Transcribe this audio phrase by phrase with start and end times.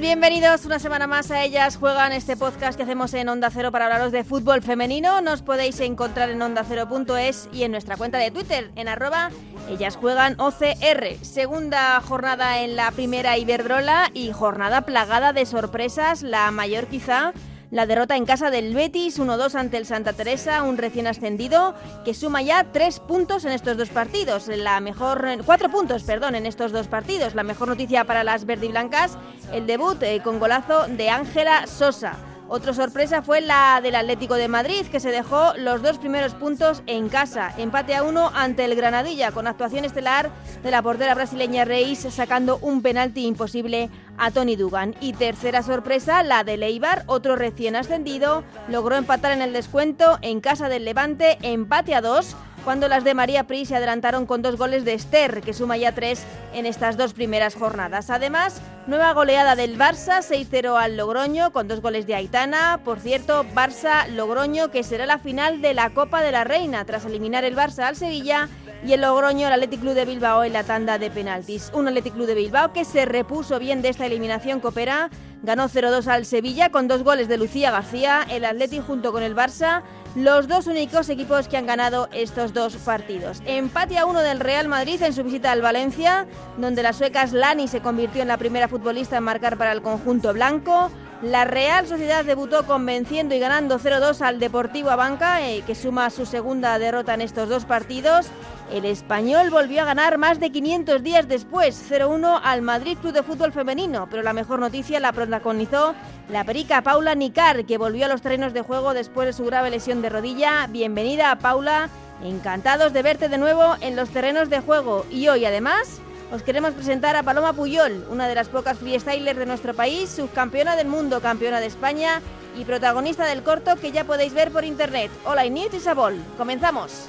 [0.00, 3.84] Bienvenidos una semana más a Ellas Juegan, este podcast que hacemos en Onda Cero para
[3.84, 5.20] hablaros de fútbol femenino.
[5.20, 9.30] Nos podéis encontrar en ondacero.es y en nuestra cuenta de Twitter, en arroba
[9.68, 11.22] Ellas Juegan OCR.
[11.22, 17.32] Segunda jornada en la primera Iberdrola y jornada plagada de sorpresas, la mayor quizá
[17.70, 21.74] la derrota en casa del Betis 1-2 ante el Santa Teresa, un recién ascendido
[22.04, 24.48] que suma ya tres puntos en estos dos partidos.
[24.48, 27.34] La mejor cuatro puntos, perdón, en estos dos partidos.
[27.34, 29.16] La mejor noticia para las verdiblancas,
[29.52, 32.29] el debut eh, con golazo de Ángela Sosa.
[32.52, 36.82] Otra sorpresa fue la del Atlético de Madrid, que se dejó los dos primeros puntos
[36.88, 37.54] en casa.
[37.56, 42.58] Empate a uno ante el Granadilla, con actuación estelar de la portera brasileña Reis, sacando
[42.60, 44.96] un penalti imposible a Tony Dugan.
[45.00, 50.40] Y tercera sorpresa, la de Leibar, otro recién ascendido, logró empatar en el descuento en
[50.40, 54.56] casa del Levante, empate a dos cuando las de María Pri se adelantaron con dos
[54.56, 56.22] goles de Esther, que suma ya tres
[56.52, 58.10] en estas dos primeras jornadas.
[58.10, 62.80] Además, nueva goleada del Barça, 6-0 al Logroño, con dos goles de Aitana.
[62.84, 67.44] Por cierto, Barça-Logroño, que será la final de la Copa de la Reina, tras eliminar
[67.44, 68.48] el Barça al Sevilla
[68.84, 71.70] y el Logroño el Athletic Club de Bilbao en la tanda de penaltis.
[71.74, 75.10] Un Athletic Club de Bilbao que se repuso bien de esta eliminación coopera,
[75.42, 79.36] ganó 0-2 al Sevilla con dos goles de Lucía García, el Athletic junto con el
[79.36, 79.82] Barça
[80.14, 83.42] los dos únicos equipos que han ganado estos dos partidos.
[83.46, 87.68] Empate a uno del Real Madrid en su visita al Valencia, donde la sueca Lani
[87.68, 90.90] se convirtió en la primera futbolista en marcar para el conjunto blanco.
[91.22, 96.24] La Real Sociedad debutó convenciendo y ganando 0-2 al Deportivo Abanca, eh, que suma su
[96.24, 98.28] segunda derrota en estos dos partidos.
[98.72, 103.22] El español volvió a ganar más de 500 días después, 0-1 al Madrid Club de
[103.22, 105.94] Fútbol Femenino, pero la mejor noticia la protagonizó
[106.30, 109.68] la perica Paula Nicar, que volvió a los terrenos de juego después de su grave
[109.68, 110.68] lesión de rodilla.
[110.68, 111.90] Bienvenida, Paula.
[112.24, 115.04] Encantados de verte de nuevo en los terrenos de juego.
[115.10, 116.00] Y hoy, además,
[116.32, 120.76] os queremos presentar a Paloma Puyol, una de las pocas freestylers de nuestro país, subcampeona
[120.76, 122.20] del mundo, campeona de España
[122.58, 125.10] y protagonista del corto que ya podéis ver por internet.
[125.24, 126.16] Hola, Init y Sabol.
[126.36, 127.06] Comenzamos.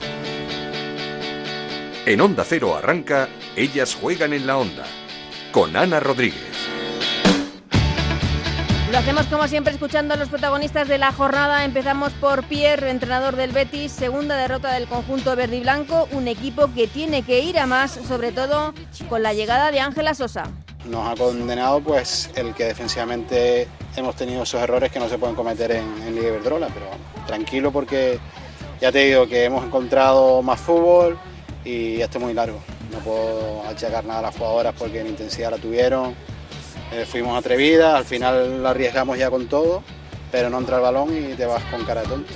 [2.06, 4.86] En Onda Cero arranca Ellas juegan en la onda
[5.52, 6.61] con Ana Rodríguez.
[8.92, 11.64] Lo hacemos como siempre escuchando a los protagonistas de la jornada.
[11.64, 16.68] Empezamos por Pierre, entrenador del Betis, segunda derrota del conjunto verde y blanco, un equipo
[16.76, 18.74] que tiene que ir a más, sobre todo
[19.08, 20.44] con la llegada de Ángela Sosa.
[20.84, 23.66] Nos ha condenado pues el que defensivamente
[23.96, 26.88] hemos tenido esos errores que no se pueden cometer en, Liga Iberdrola, pero
[27.26, 28.20] tranquilo porque
[28.82, 31.18] ya te digo que hemos encontrado más fútbol,
[31.64, 32.60] y esto es muy largo.
[32.92, 36.14] No puedo achacar nada a las jugadoras porque en intensidad la tuvieron.
[36.92, 39.82] Eh, fuimos atrevidas, al final la arriesgamos ya con todo,
[40.32, 42.34] pero no entra el balón y te vas con cara de tonto.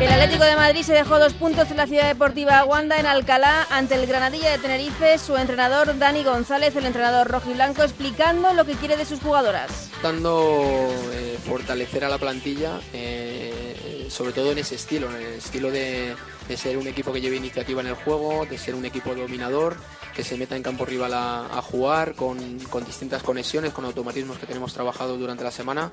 [0.00, 3.66] El Atlético de Madrid se dejó dos puntos en la Ciudad Deportiva Wanda en Alcalá
[3.68, 5.18] ante el Granadilla de Tenerife.
[5.18, 9.18] Su entrenador Dani González, el entrenador rojo y blanco, explicando lo que quiere de sus
[9.18, 9.90] jugadoras.
[10.00, 15.72] Dando eh, fortalecer a la plantilla, eh, sobre todo en ese estilo, en el estilo
[15.72, 16.14] de,
[16.46, 19.78] de ser un equipo que lleve iniciativa en el juego, de ser un equipo dominador,
[20.18, 24.46] que se meta en campo rival a, jugar con, con, distintas conexiones, con automatismos que
[24.46, 25.92] tenemos trabajado durante la semana.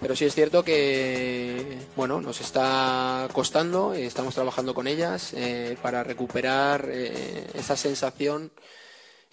[0.00, 6.02] Pero sí es cierto que bueno, nos está costando, estamos trabajando con ellas eh, para
[6.02, 8.50] recuperar eh, esa sensación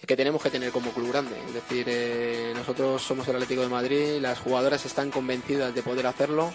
[0.06, 1.34] que tenemos que tener como club grande.
[1.48, 6.06] Es decir, eh, nosotros somos el Atlético de Madrid, las jugadoras están convencidas de poder
[6.06, 6.52] hacerlo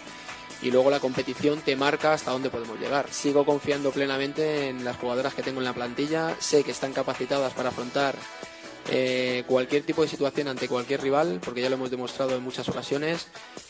[0.61, 3.07] y luego la competición te marca hasta dónde podemos llegar.
[3.11, 7.53] Sigo confiando plenamente en las jugadoras que tengo en la plantilla, sé que están capacitadas
[7.53, 8.15] para afrontar
[8.89, 12.67] eh, cualquier tipo de situación ante cualquier rival, porque ya lo hemos demostrado en muchas
[12.67, 13.27] ocasiones,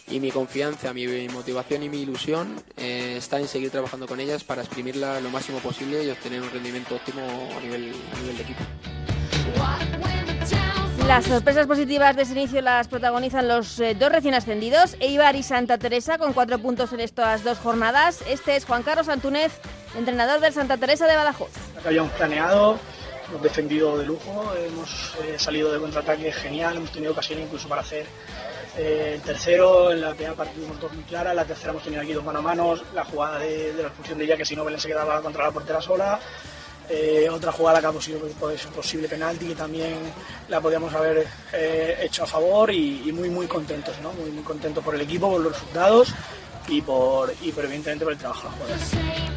[0.07, 4.44] y mi confianza, mi motivación y mi ilusión eh, está en seguir trabajando con ellas
[4.44, 8.44] para exprimirla lo máximo posible y obtener un rendimiento óptimo a nivel, a nivel de
[8.44, 8.62] equipo.
[11.07, 15.43] Las sorpresas positivas de ese inicio las protagonizan los eh, dos recién ascendidos, Eibar y
[15.43, 18.23] Santa Teresa, con cuatro puntos en estas dos jornadas.
[18.28, 19.52] Este es Juan Carlos Antúnez,
[19.97, 21.52] entrenador del Santa Teresa de Badajoz.
[21.85, 22.79] Habíamos planeado,
[23.29, 27.81] hemos defendido de lujo, hemos eh, salido de contraataque genial, hemos tenido ocasión incluso para
[27.81, 28.05] hacer
[28.78, 32.02] eh, el tercero, en la primera partida hemos dos muy clara, la tercera hemos tenido
[32.02, 34.55] aquí dos mano a mano, la jugada de, de la expulsión de ella que si
[34.55, 36.20] no Belén se quedaba contra la portera sola.
[36.93, 39.96] Eh, otra jugada que ha posible, pues, posible penalti que también
[40.49, 44.11] la podíamos haber eh, hecho a favor y, y, muy muy contentos, ¿no?
[44.11, 46.14] muy, muy contentos por el equipo, por los resultados
[46.67, 49.32] y por, y por evidentemente por el trabajo de los jugadores.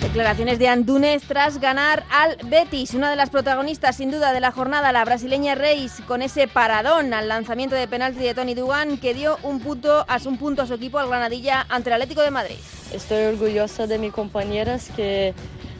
[0.00, 4.50] Declaraciones de Andúnez tras ganar al Betis, una de las protagonistas sin duda de la
[4.50, 9.12] jornada, la brasileña Reis, con ese paradón al lanzamiento de penalti de Tony Dugan que
[9.12, 12.30] dio un punto, a, un punto a su equipo al Granadilla ante el Atlético de
[12.30, 12.56] Madrid.
[12.94, 15.34] Estoy orgullosa de mis compañeras que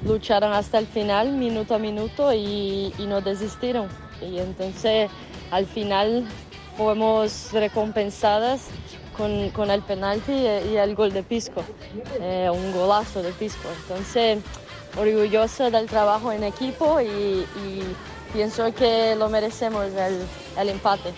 [0.06, 3.88] lucharon hasta el final, minuto a minuto, y, no desistieron.
[4.22, 5.10] Y entonces
[5.50, 6.24] al final
[6.76, 8.68] fuimos recompensadas
[9.16, 11.62] con, con el penalti y, el gol de Pisco,
[12.20, 13.68] eh, un golazo de Pisco.
[13.82, 14.38] Entonces,
[14.98, 17.44] orgullosa del trabajo en equipo y,
[18.32, 20.18] pienso que lo merecemos el,
[20.58, 21.14] el empate.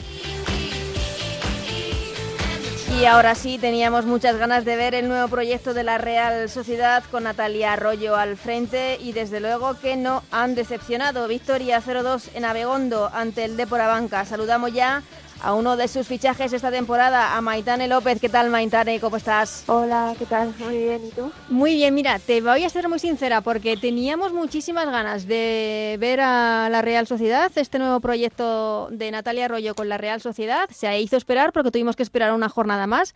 [2.96, 7.04] Y ahora sí, teníamos muchas ganas de ver el nuevo proyecto de la Real Sociedad
[7.10, 11.28] con Natalia Arroyo al frente y desde luego que no han decepcionado.
[11.28, 14.24] Victoria 0-2 en Abegondo ante el Depor Banca.
[14.24, 15.02] Saludamos ya
[15.42, 18.20] a uno de sus fichajes esta temporada, a Maitane López.
[18.20, 19.00] ¿Qué tal, Maitane?
[19.00, 19.64] ¿Cómo estás?
[19.66, 20.54] Hola, ¿qué tal?
[20.58, 21.30] Muy bien, ¿y tú?
[21.48, 26.20] Muy bien, mira, te voy a ser muy sincera porque teníamos muchísimas ganas de ver
[26.20, 30.68] a la Real Sociedad, este nuevo proyecto de Natalia Arroyo con la Real Sociedad.
[30.70, 33.14] Se hizo esperar porque tuvimos que esperar una jornada más.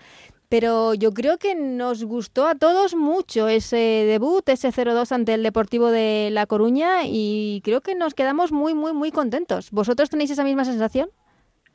[0.49, 5.43] Pero yo creo que nos gustó a todos mucho ese debut, ese 0-2 ante el
[5.43, 9.71] Deportivo de La Coruña y creo que nos quedamos muy, muy, muy contentos.
[9.71, 11.09] ¿Vosotros tenéis esa misma sensación?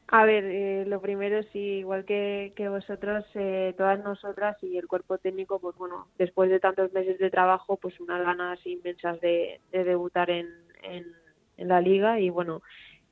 [0.10, 5.18] A ver, eh, lo primero sí, igual que, vosotros, eh, todas nosotras y el cuerpo
[5.18, 9.84] técnico, pues bueno, después de tantos meses de trabajo, pues unas ganas inmensas de, de
[9.84, 10.48] debutar en,
[11.58, 12.62] la liga y bueno,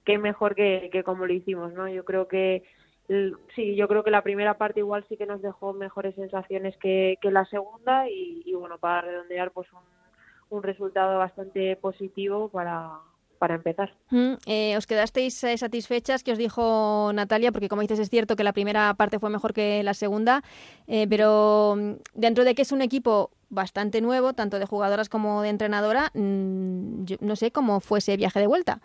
[0.06, 1.90] qué mejor que, que como lo hicimos, ¿no?
[1.90, 2.64] Yo creo que
[3.56, 7.18] sí, yo creo que la primera parte igual sí que nos dejó mejores sensaciones que,
[7.22, 9.68] que la segunda y, y bueno, para redondear pues
[10.50, 13.00] un resultado bastante positivo para,
[13.36, 13.94] para empezar.
[14.10, 16.24] Mm, eh, ¿Os quedasteis eh, satisfechas?
[16.24, 17.52] que os dijo Natalia?
[17.52, 20.42] Porque como dices, es cierto que la primera parte fue mejor que la segunda,
[20.88, 25.42] eh, pero mm, dentro de que es un equipo bastante nuevo, tanto de jugadoras como
[25.42, 28.80] de entrenadora, mm, no sé cómo fue ese viaje de vuelta.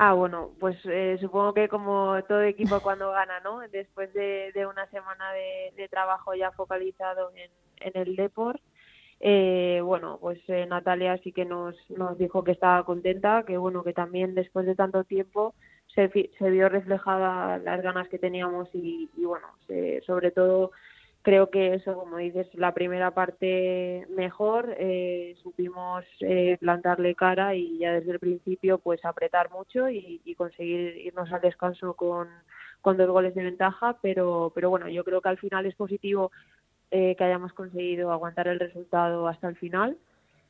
[0.00, 0.76] Ah, bueno, pues
[1.20, 3.60] supongo que como todo equipo cuando gana, ¿no?
[3.68, 8.62] Después de, una semana de, trabajo ya focalizado en, en el deporte,
[9.20, 13.82] eh, bueno, pues eh, Natalia sí que nos, nos dijo que estaba contenta, que bueno,
[13.82, 15.54] que también después de tanto tiempo
[15.94, 19.46] se, se vio reflejada las ganas que teníamos y, bueno,
[20.06, 20.70] sobre todo
[21.22, 27.78] creo que eso, como dices, la primera parte mejor, eh, supimos eh, plantarle cara y
[27.78, 32.28] ya desde el principio pues apretar mucho y, y conseguir irnos al descanso con,
[32.80, 36.30] con dos goles de ventaja, pero, pero bueno, yo creo que al final es positivo
[36.90, 39.98] eh, que hayamos conseguido aguantar el resultado hasta el final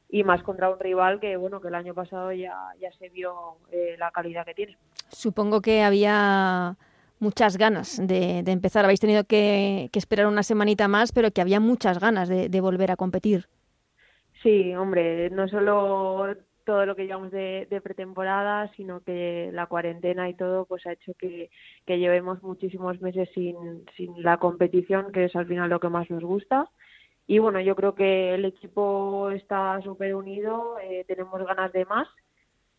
[0.08, 3.56] y más contra un rival que bueno que el año pasado ya, ya se vio
[3.70, 4.76] eh, la calidad que tiene.
[5.08, 6.76] Supongo que había
[7.18, 8.84] muchas ganas de, empezar.
[8.84, 12.90] Habéis tenido que, esperar una semanita más, pero que había muchas ganas de, de volver
[12.90, 13.46] a competir.
[14.42, 16.36] Sí, hombre, no solo
[16.68, 21.14] todo lo que llevamos de, pretemporada, sino que la cuarentena y todo pues ha hecho
[21.14, 21.48] que,
[21.86, 26.22] llevemos muchísimos meses sin, sin la competición, que es al final lo que más nos
[26.22, 26.68] gusta.
[27.26, 32.06] Y bueno, yo creo que el equipo está súper unido, eh, tenemos ganas de más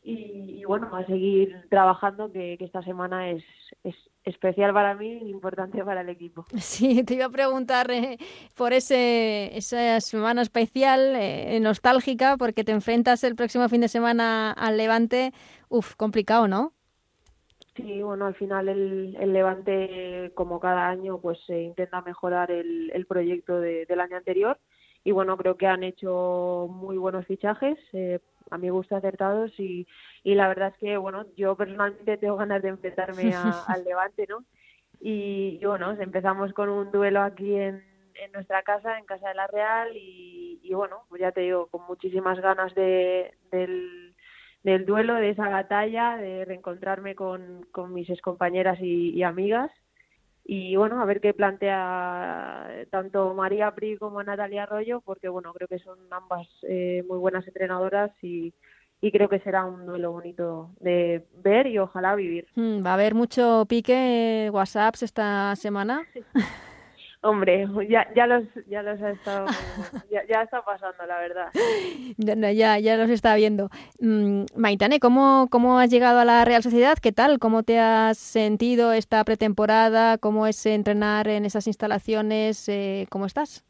[0.02, 3.44] y, bueno, a seguir trabajando, que, esta semana es,
[3.84, 6.46] es, especial para mí y importante para el equipo.
[6.58, 8.18] Sí, te iba a preguntar eh,
[8.56, 14.52] por ese, esa semana especial, eh, nostálgica, porque te enfrentas el próximo fin de semana
[14.52, 15.34] al Levante.
[15.68, 16.74] Uf, complicado, ¿no?
[17.76, 22.92] Sí, bueno, al final el, el Levante, como cada año, pues se intenta mejorar el,
[22.94, 24.60] el proyecto del año anterior
[25.04, 27.78] y bueno, creo que han hecho muy buenos fichajes.
[28.52, 29.88] A mi gusto acertados y,
[30.24, 33.34] y la verdad es que, bueno, yo personalmente tengo ganas de enfrentarme
[33.68, 34.44] al Levante, ¿no?
[35.00, 37.84] Y, bueno, empezamos con un duelo aquí en,
[38.16, 41.68] en nuestra casa, en Casa de la Real y, y bueno, pues ya te digo,
[41.68, 44.14] con muchísimas ganas de, del,
[44.64, 49.72] del duelo, de esa batalla, de reencontrarme con, con mis excompañeras y, y amigas
[50.52, 55.68] y bueno, a ver qué plantea tanto María Pri como Natalia Arroyo, porque bueno, creo
[55.68, 58.52] que son ambas eh, muy buenas entrenadoras y,
[59.00, 62.48] y creo que será un duelo bonito de ver y ojalá vivir.
[62.56, 66.04] Hmm, ¿Va a haber mucho pique WhatsApps esta semana?
[67.22, 69.46] Hombre, ya, ya los ya los ha estado
[70.10, 71.52] ya, ya está pasando, la verdad.
[72.56, 73.70] Ya, ya los está viendo.
[74.00, 76.98] Mm, Maitane, ¿cómo, ¿cómo has llegado a la Real Sociedad?
[77.02, 77.40] ¿Qué tal?
[77.40, 80.18] ¿Cómo te has sentido esta pretemporada?
[80.18, 82.70] ¿Cómo es entrenar en esas instalaciones?
[82.70, 83.66] Eh, ¿Cómo estás?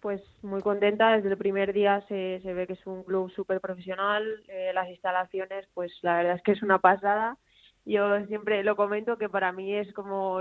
[0.00, 1.14] Pues muy contenta.
[1.14, 4.24] Desde el primer día se, se ve que es un club súper profesional.
[4.48, 7.36] Eh, las instalaciones, pues la verdad es que es una pasada
[7.84, 10.40] yo siempre lo comento que para mí es como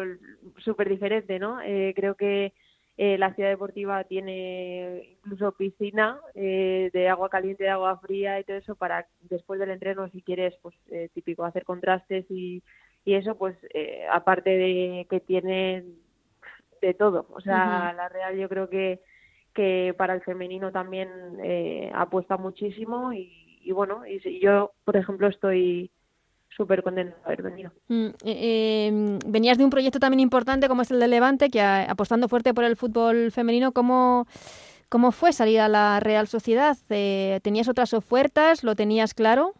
[0.57, 1.61] súper diferente, ¿no?
[1.61, 2.53] Eh, creo que
[2.97, 8.43] Eh, la ciudad deportiva tiene incluso piscina eh, de agua caliente, de agua fría y
[8.43, 12.61] todo eso para después del entreno, si quieres, pues eh, típico hacer contrastes y,
[13.05, 13.55] y eso, pues
[14.11, 15.83] aparte de que tiene
[16.81, 17.25] de todo.
[17.33, 18.99] O sea, la Real yo creo que,
[19.53, 21.09] que para el femenino también
[21.93, 25.89] apuesta muchísimo y, y bueno, y yo, por ejemplo, estoy
[26.55, 27.71] súper contento de haber venido.
[27.87, 31.61] Mm, eh, em, venías de un proyecto también importante como es el de Levante, que
[31.61, 34.27] apostando fuerte por el fútbol femenino, ¿cómo,
[34.89, 36.77] cómo fue salir a la Real Sociedad?
[36.89, 38.63] Eh, ¿Tenías otras ofertas?
[38.63, 39.53] ¿Lo tenías claro?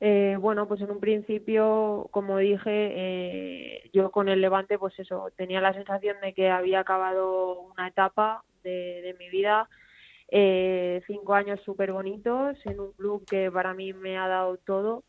[0.00, 5.60] Eh, bueno, pues en un principio, como dije, yo con el Levante, pues eso, tenía
[5.60, 9.68] la sensación de que había acabado una etapa de, de mi vida,
[11.08, 15.02] cinco años súper bonitos en un club que para mí me ha dado todo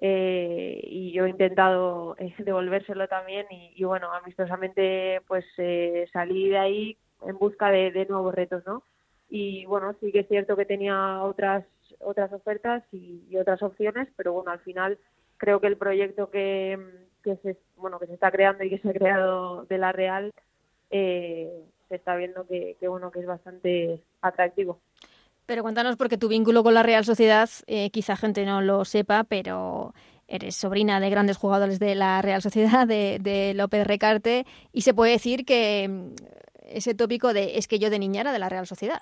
[0.00, 6.58] eh, y yo he intentado eh, devolvérselo también y, bueno, amistosamente pues eh, salí de
[6.58, 8.84] ahí en busca de, nuevos retos, ¿no?
[9.28, 11.64] Y bueno, sí que es cierto que tenía otras
[12.00, 14.98] otras ofertas y, otras opciones, pero bueno, al final
[15.36, 16.78] creo que el proyecto que,
[17.24, 20.32] que se bueno que se está creando y que se ha creado de la Real
[20.90, 24.80] se está viendo que bueno que es bastante atractivo.
[25.48, 29.24] Pero cuéntanos, porque tu vínculo con la Real Sociedad, eh, quizá gente no lo sepa,
[29.24, 29.94] pero
[30.26, 35.12] eres sobrina de grandes jugadores de la Real Sociedad, de, López Recarte, y se puede
[35.12, 36.14] decir que mm,
[36.68, 39.00] ese tópico de es que yo de niña era de la Real Sociedad.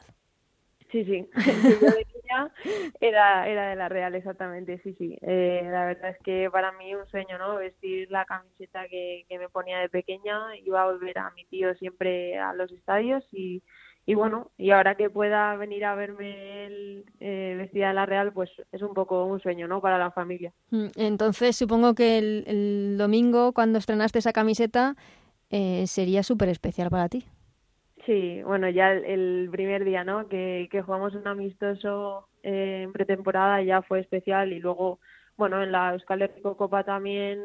[0.93, 1.29] Sí, sí,
[1.81, 2.53] yo de niña
[3.01, 5.19] era, era de la Real, exactamente, sí, sí.
[5.23, 7.57] Eh, la verdad es que para mí un sueño, ¿no?
[7.57, 11.75] Vestir la camiseta que, que me ponía de pequeña, iba a volver a mi tío
[11.75, 13.65] siempre a los estadios y
[14.09, 18.33] y bueno, y ahora que pueda venir a verme el, eh, vestida de la Real,
[18.33, 19.81] pues es un poco un sueño, ¿no?
[19.81, 20.53] Para la familia.
[20.71, 24.95] Mm, entonces supongo que el, domingo, cuando estrenaste esa camiseta,
[25.51, 27.27] eh, sería súper especial para ti.
[28.07, 30.29] Sí, bueno, ya el, primer día, ¿no?
[30.29, 35.01] Que, que jugamos un amistoso eh, en pretemporada ya fue especial y luego,
[35.37, 37.41] bueno, en la Euskal Copa también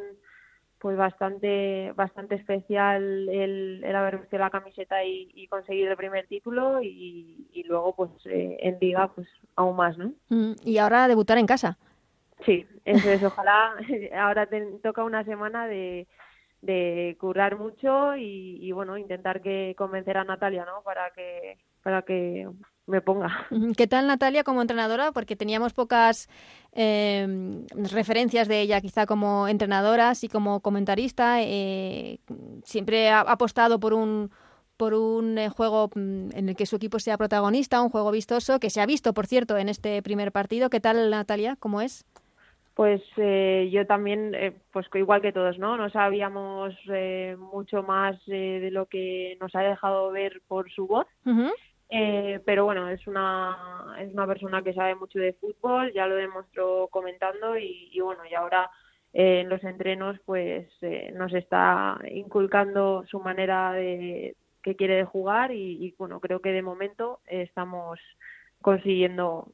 [0.82, 6.82] pues bastante bastante especial el, el haber vestido la camiseta y, conseguir el primer título
[6.82, 11.46] y, luego pues eh, en liga pues aún más no mm, y ahora debutar en
[11.46, 11.78] casa.
[12.46, 13.24] Sí eso es.
[13.24, 13.76] Ojalá
[14.18, 16.08] ahora te toca una semana de
[16.62, 22.02] de currar mucho y, y bueno intentar que convencer a Natalia no para que para
[22.02, 22.50] que
[22.88, 23.48] me ponga.
[23.78, 25.12] ¿Qué tal Natalia como entrenadora?
[25.12, 26.30] Porque teníamos pocas
[26.74, 27.28] eh,
[27.74, 31.42] referencias de ella quizá como entrenadora, así como comentarista.
[31.42, 32.20] Eh,
[32.64, 34.32] siempre ha apostado por un
[34.78, 38.60] por un eh, juego mm, en el que su equipo sea protagonista, un juego vistoso,
[38.60, 40.72] que se ha visto, por cierto, en este primer partido.
[40.72, 41.56] ¿Qué tal, Natalia?
[41.60, 42.04] ¿Cómo es?
[42.74, 43.02] Pues
[43.70, 44.32] yo también,
[44.72, 45.78] pues igual que todos, ¿no?
[45.78, 46.74] No sabíamos
[47.38, 51.06] mucho más de lo que nos ha dejado ver por su voz.
[51.94, 56.16] Eh, pero bueno, es una, es una persona que sabe mucho de fútbol, ya lo
[56.16, 58.72] demostró comentando y, bueno, y ahora
[59.12, 65.04] eh, en los entrenos pues eh, nos está inculcando su manera de que quiere de
[65.04, 68.00] jugar y, bueno, creo que de momento estamos
[68.62, 69.52] consiguiendo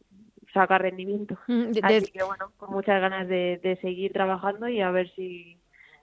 [0.53, 1.39] sacar rendimiento.
[1.47, 5.57] Mm, Así que bueno, con muchas ganas de, de seguir trabajando y a ver si,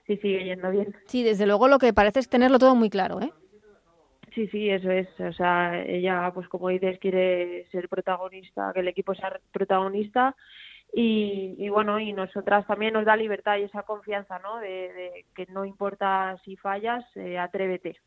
[0.05, 0.93] si sigue yendo bien.
[1.05, 3.31] Sí, desde luego lo que parece es tenerlo todo muy claro, ¿eh?
[4.35, 5.07] Sí, sí, eso es.
[5.19, 10.35] O sea, ella, pues como dices, quiere ser protagonista, que el equipo sea protagonista.
[10.93, 14.59] Y, y bueno, y nosotras también nos da libertad y esa confianza, ¿no?
[14.59, 17.97] De, que no importa si fallas, eh, atrévete.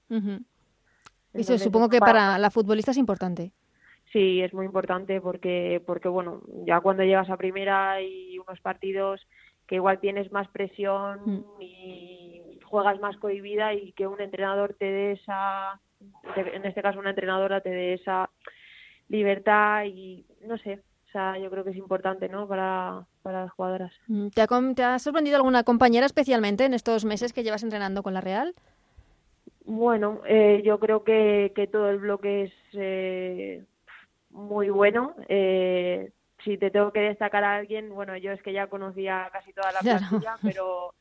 [1.32, 3.52] Eso supongo que para la futbolista es importante.
[4.12, 9.26] Sí, es muy importante porque, porque bueno, ya cuando llegas a primera y unos partidos
[9.66, 11.44] que igual tienes más presión mm.
[11.60, 15.78] y juegas más cohibida y que un entrenador te dé esa
[16.36, 18.30] en este caso una entrenadora te dé esa
[19.08, 22.46] libertad y no sé, o sea, yo creo que es importante, ¿no?
[22.46, 23.92] Para, para las jugadoras.
[24.06, 28.02] Mm, ¿Te ha, ¿Te ha sorprendido alguna compañera especialmente en estos meses que llevas entrenando
[28.02, 28.54] con la Real?
[29.64, 33.64] Bueno, eh, yo creo que, que todo el bloque es eh,
[34.30, 35.14] muy bueno.
[35.28, 36.10] Eh,
[36.44, 39.72] si te tengo que destacar a alguien, bueno, yo es que ya conocía casi toda
[39.72, 40.94] la plantilla, pero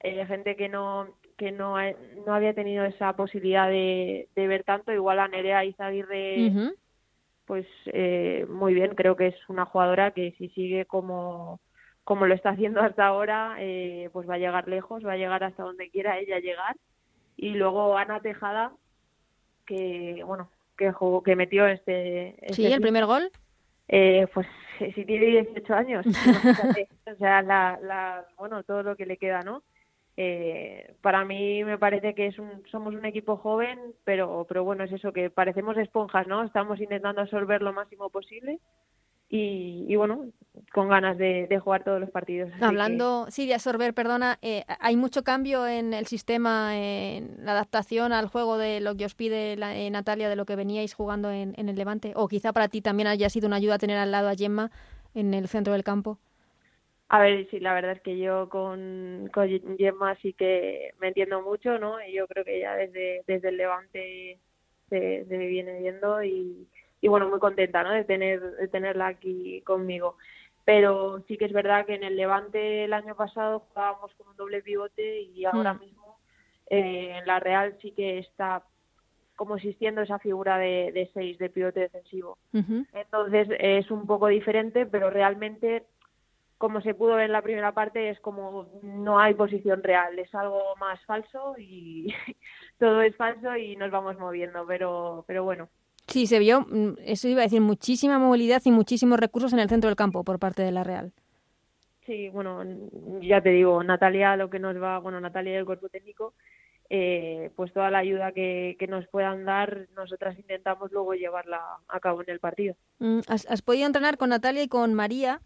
[0.00, 1.08] eh, gente que no
[1.40, 1.76] que no,
[2.26, 6.52] no había tenido esa posibilidad de, de ver tanto, igual a Nerea Izaguirre,
[7.46, 11.58] pues eh, muy bien, creo que es una jugadora que si sigue como,
[12.04, 15.42] como lo está haciendo hasta ahora, eh, pues va a llegar lejos, va a llegar
[15.42, 16.76] hasta donde quiera ella llegar.
[17.38, 18.72] Y luego Ana Tejada,
[19.64, 23.30] que bueno, que jugó, que metió este, este sí, el primer gol.
[23.88, 24.46] Eh, pues
[24.94, 26.04] si tiene 18 años,
[27.06, 29.62] o sea, la, la, bueno, todo lo que le queda, ¿no?
[30.22, 34.84] Eh, para mí me parece que es un, somos un equipo joven, pero, pero bueno,
[34.84, 36.44] es eso, que parecemos esponjas, ¿no?
[36.44, 38.60] Estamos intentando absorber lo máximo posible
[39.30, 40.26] y, bueno,
[40.74, 42.50] con ganas de, jugar todos los partidos.
[42.60, 48.12] Hablando, sí, de absorber, perdona, eh, ¿hay mucho cambio en el sistema, en la adaptación
[48.12, 51.30] al juego de lo que os pide la, eh, Natalia, de lo que veníais jugando
[51.30, 52.12] en, en el Levante?
[52.14, 54.70] ¿O quizá para ti también haya sido una ayuda tener al lado a Gemma
[55.14, 56.18] en el centro del campo?
[57.12, 61.42] A ver, sí, la verdad es que yo con, con Gemma sí que me entiendo
[61.42, 62.00] mucho, ¿no?
[62.00, 64.38] Y yo creo que ya desde, desde el Levante
[64.88, 66.68] se, se viene viendo y,
[67.00, 67.90] y, bueno, muy contenta, ¿no?
[67.90, 70.18] De, tener, de tenerla aquí conmigo.
[70.64, 74.36] Pero sí que es verdad que en el Levante el año pasado jugábamos con un
[74.36, 75.80] doble pivote y ahora mm.
[75.80, 76.20] mismo
[76.68, 78.62] eh, en la Real sí que está
[79.34, 82.38] como existiendo esa figura de, de seis de pivote defensivo.
[82.52, 85.86] Entonces es un poco diferente, pero realmente
[86.60, 90.32] como se pudo ver en la primera parte, es como no hay posición real, es
[90.34, 92.12] algo más falso y
[92.78, 95.70] todo es falso y nos vamos moviendo, pero, pero bueno.
[96.06, 99.70] Sí, se vio, mm, eso iba a decir, muchísima movilidad y muchísimos recursos en el
[99.70, 101.14] centro del campo por parte de la Real.
[102.04, 102.62] Sí, bueno,
[103.22, 106.34] ya te digo, Natalia, lo que nos va, bueno, Natalia y el cuerpo técnico,
[106.90, 112.00] eh, pues toda la ayuda que, que, nos puedan dar, nosotras intentamos luego llevarla a
[112.00, 112.74] cabo en el partido.
[112.98, 115.40] Mm, ¿Has, has podido entrenar con Natalia y con María?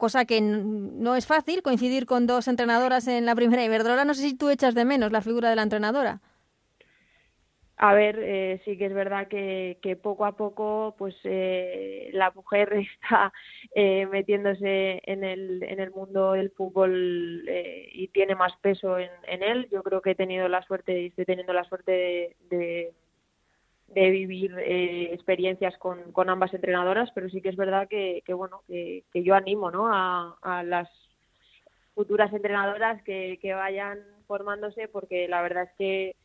[0.00, 4.04] Cosa que no es fácil coincidir con dos entrenadoras en la primera Iberdrola.
[4.04, 6.20] No sé si tú echas de menos la figura de la entrenadora.
[7.82, 12.74] A ver, eh, sí que es verdad que, poco a poco pues eh, la mujer
[12.74, 13.32] está
[13.74, 17.48] eh, metiéndose en el, en el mundo del fútbol
[17.92, 19.10] y tiene más peso en,
[19.42, 19.66] él.
[19.70, 22.92] Yo creo que he tenido la suerte y estoy teniendo la suerte de
[23.94, 28.62] vivir eh, experiencias con, con, ambas entrenadoras, pero sí que es verdad que, que bueno,
[28.68, 29.92] que, que, yo animo ¿no?
[29.92, 30.88] a, a las
[31.94, 36.16] futuras entrenadoras que, que, vayan formándose, porque la verdad es que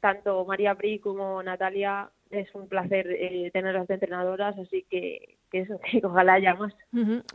[0.00, 5.60] tanto María Pri como Natalia es un placer eh, tenerlas de entrenadoras, así que, que
[5.60, 6.74] eso, que ojalá haya más.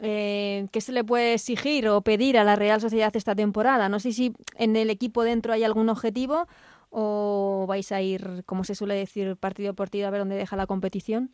[0.02, 3.90] eh, ¿Qué se le puede exigir o pedir a la Real Sociedad esta temporada?
[3.90, 6.48] No sé si en el equipo dentro hay algún objetivo
[6.90, 10.56] o vais a ir, como se suele decir, partido por partido a ver dónde deja
[10.56, 11.32] la competición?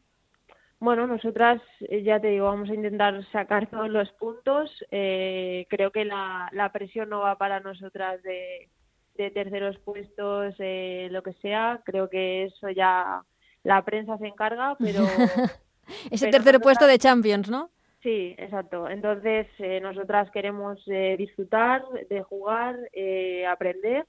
[0.80, 4.69] Bueno, nosotras, eh, ya te digo, vamos a intentar sacar todos los puntos.
[4.91, 8.69] Eh, creo que la, la presión no va para nosotras de,
[9.15, 11.82] de terceros puestos, eh, lo que sea.
[11.86, 13.23] Creo que eso ya
[13.63, 15.06] la prensa se encarga, pero...
[16.10, 17.69] Ese tercer puesto de Champions, ¿no?
[18.06, 18.88] Sí, exacto.
[18.88, 24.06] Entonces, eh, nosotras queremos eh, disfrutar de jugar, eh, aprender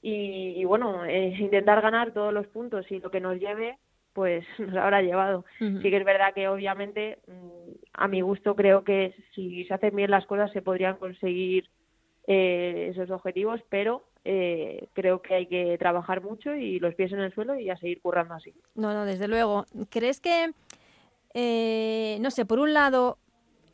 [0.00, 3.78] y, bueno, eh, intentar ganar todos los puntos y lo que nos lleve,
[4.12, 5.44] pues nos habrá llevado.
[5.58, 9.94] Sí que es verdad que obviamente mm, a mi gusto creo que si se hacen
[9.94, 11.68] bien las cosas se podrían conseguir
[12.26, 17.20] eh, esos objetivos, pero eh, creo que hay que trabajar mucho y los pies en
[17.20, 18.52] el suelo y a seguir currando así.
[18.74, 19.64] No, no, desde luego.
[19.88, 20.50] ¿Crees que,
[21.32, 23.16] eh, no sé, por un lado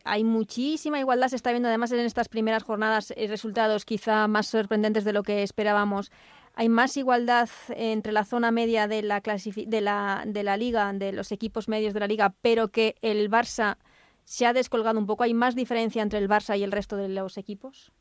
[0.04, 4.46] hay muchísima igualdad, se está viendo además en estas primeras jornadas eh, resultados quizá más
[4.46, 6.12] sorprendentes de lo que esperábamos.
[6.54, 11.68] Hay más igualdad entre la zona media de la, de de liga, de los equipos
[11.68, 13.78] medios de la liga, pero que el Barça
[14.22, 15.24] se ha descolgado un poco.
[15.24, 17.92] ¿Hay más diferencia entre el Barça y el resto de los equipos?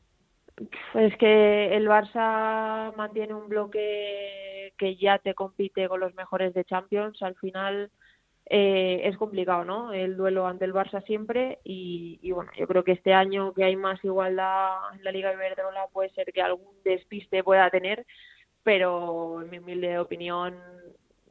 [0.94, 6.64] Es que el Barça mantiene un bloque que ya te compite con los mejores de
[6.64, 7.20] Champions.
[7.22, 7.90] Al final
[8.46, 9.92] eh, es complicado, ¿no?
[9.92, 13.64] El duelo ante el Barça siempre y, y, bueno, yo creo que este año que
[13.64, 18.06] hay más igualdad en la Liga Iberdrola puede ser que algún despiste pueda tener,
[18.62, 20.56] pero en mi humilde opinión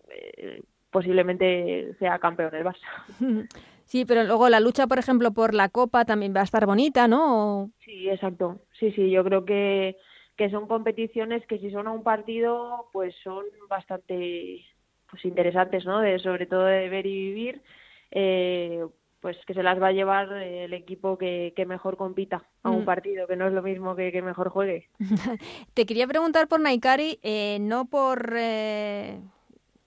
[0.10, 2.88] eh, posiblemente sea campeón el Barça.
[3.86, 7.08] Sí, pero luego la lucha, por ejemplo, por la Copa también va a estar bonita,
[7.08, 7.70] ¿no?
[7.84, 8.62] Sí, exacto.
[8.80, 9.98] Sí, sí, yo creo que,
[10.38, 14.66] que son competiciones que si son a un partido, pues son bastante
[15.14, 16.00] pues interesantes, ¿no?
[16.00, 17.62] De, sobre todo de ver y vivir,
[18.10, 18.84] eh,
[19.20, 22.82] pues que se las va a llevar el equipo que, que mejor compita a un
[22.82, 22.86] mm.
[22.86, 24.90] partido, que no es lo mismo que, que mejor juegue.
[25.76, 29.20] Te quería preguntar por Naikari, eh, no por eh,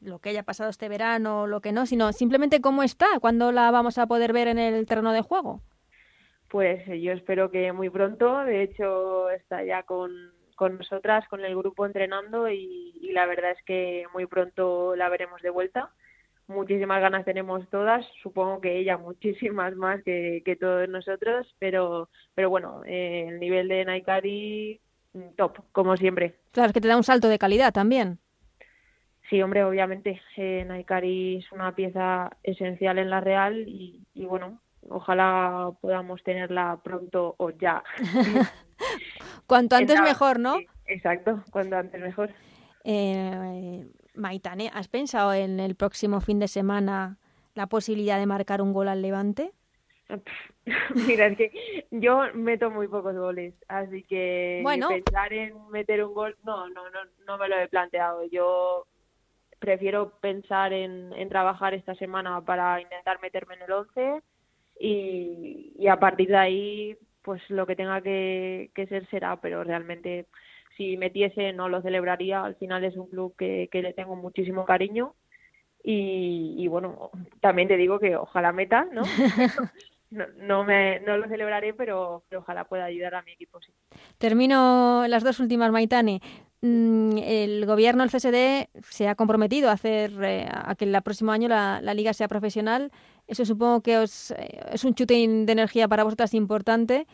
[0.01, 3.51] lo que haya pasado este verano o lo que no, sino simplemente cómo está, cuándo
[3.51, 5.61] la vamos a poder ver en el terreno de juego.
[6.47, 11.57] Pues yo espero que muy pronto, de hecho está ya con con nosotras, con el
[11.57, 15.90] grupo entrenando y, la verdad es que muy pronto la veremos de vuelta.
[16.49, 22.51] Muchísimas ganas tenemos todas, supongo que ella muchísimas más que, que todos nosotros, pero, pero
[22.51, 24.81] bueno, eh, el nivel de Naikari
[25.12, 26.35] mm, top, como siempre.
[26.53, 28.19] Claro, es que te da un salto de calidad también.
[29.31, 30.21] Sí, hombre, obviamente.
[30.37, 36.79] Eh, Naikari es una pieza esencial en la Real y, y bueno, ojalá podamos tenerla
[36.83, 37.83] pronto o ya
[39.47, 40.59] Cuanto antes mejor, ¿no?
[40.87, 42.31] exacto, cuanto antes mejor.
[42.85, 47.19] Eh, Maitane, ¿has pensado en el próximo fin de semana
[47.55, 49.53] la posibilidad de marcar un gol al Levante?
[50.95, 56.37] Mira, es que yo meto muy pocos goles, así que pensar en meter un gol,
[56.45, 58.25] no, no, no, no me lo he planteado.
[58.27, 58.87] Yo
[59.59, 64.23] prefiero pensar en, en trabajar esta semana para intentar meterme en el 11
[64.79, 69.65] y, y a partir de ahí, pues lo que tenga que, que ser será, pero
[69.65, 70.27] realmente
[70.77, 72.45] si metiese no lo celebraría.
[72.45, 75.15] Al final es un club que, que le tengo muchísimo cariño
[75.83, 77.11] y, y, bueno,
[77.41, 79.03] también te digo que ojalá meta, ¿no?
[80.11, 83.73] no, no, me, no lo celebraré, pero, ojalá pueda ayudar a mi equipo, sí.
[84.19, 86.21] Termino las dos últimas, Maitane.
[86.66, 91.31] Mm, el gobierno, el CSD, se ha comprometido a hacer eh, a que el próximo
[91.31, 92.90] año la, liga sea profesional.
[93.29, 97.07] Eso supongo que os, eh, es un chute de energía para vosotras importante.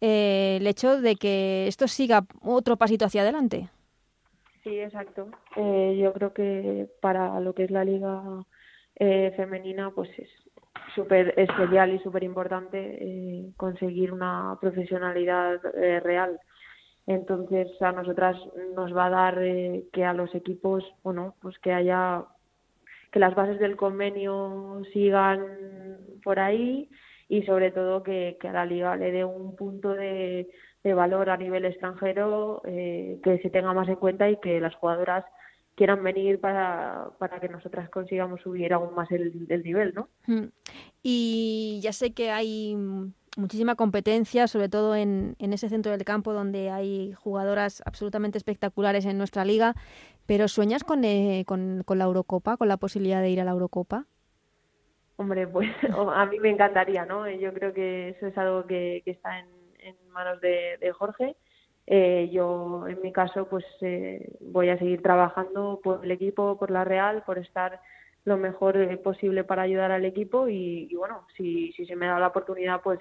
[0.00, 3.70] Eh, el hecho de que esto siga otro pasito hacia adelante.
[4.62, 5.28] Sí, exacto.
[5.56, 8.22] yo creo que para lo que es la liga
[9.36, 10.30] femenina, pues es
[10.94, 15.60] súper especial y súper importante conseguir una profesionalidad
[16.02, 16.40] real.
[17.06, 18.36] Entonces a nosotras
[18.74, 22.24] nos va a dar eh, que a los equipos, bueno, pues que haya
[23.12, 25.46] que las bases del convenio sigan
[26.24, 26.88] por ahí
[27.28, 30.48] y sobre todo que, que a la liga le dé un punto de,
[30.82, 35.24] de valor a nivel extranjero que se tenga más en cuenta y que las jugadoras
[35.74, 40.08] quieran venir para, para que nosotras consigamos subir aún más el, nivel, ¿no?
[40.26, 40.48] Mm.
[41.02, 42.76] Y ya sé que hay
[43.36, 49.04] muchísima competencia, sobre todo en, en ese centro del campo donde hay jugadoras absolutamente espectaculares
[49.06, 49.74] en nuestra liga,
[50.26, 53.50] pero ¿sueñas con, eh, con, con la Eurocopa, con la posibilidad de ir a la
[53.50, 54.06] Eurocopa?
[55.16, 55.68] Hombre, pues
[56.14, 57.28] a mí me encantaría, ¿no?
[57.28, 59.46] Yo creo que eso es algo que, que está en,
[60.10, 61.36] manos de, Jorge
[61.86, 66.70] eh, yo, en mi caso, pues eh, voy a seguir trabajando por el equipo, por
[66.70, 67.80] la Real, por estar
[68.24, 72.18] lo mejor eh, posible para ayudar al equipo y, bueno, si, si se me da
[72.18, 73.00] la oportunidad, pues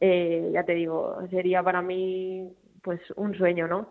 [0.00, 2.48] eh, ya te digo, sería para mí
[2.82, 3.88] pues un sueño, ¿no?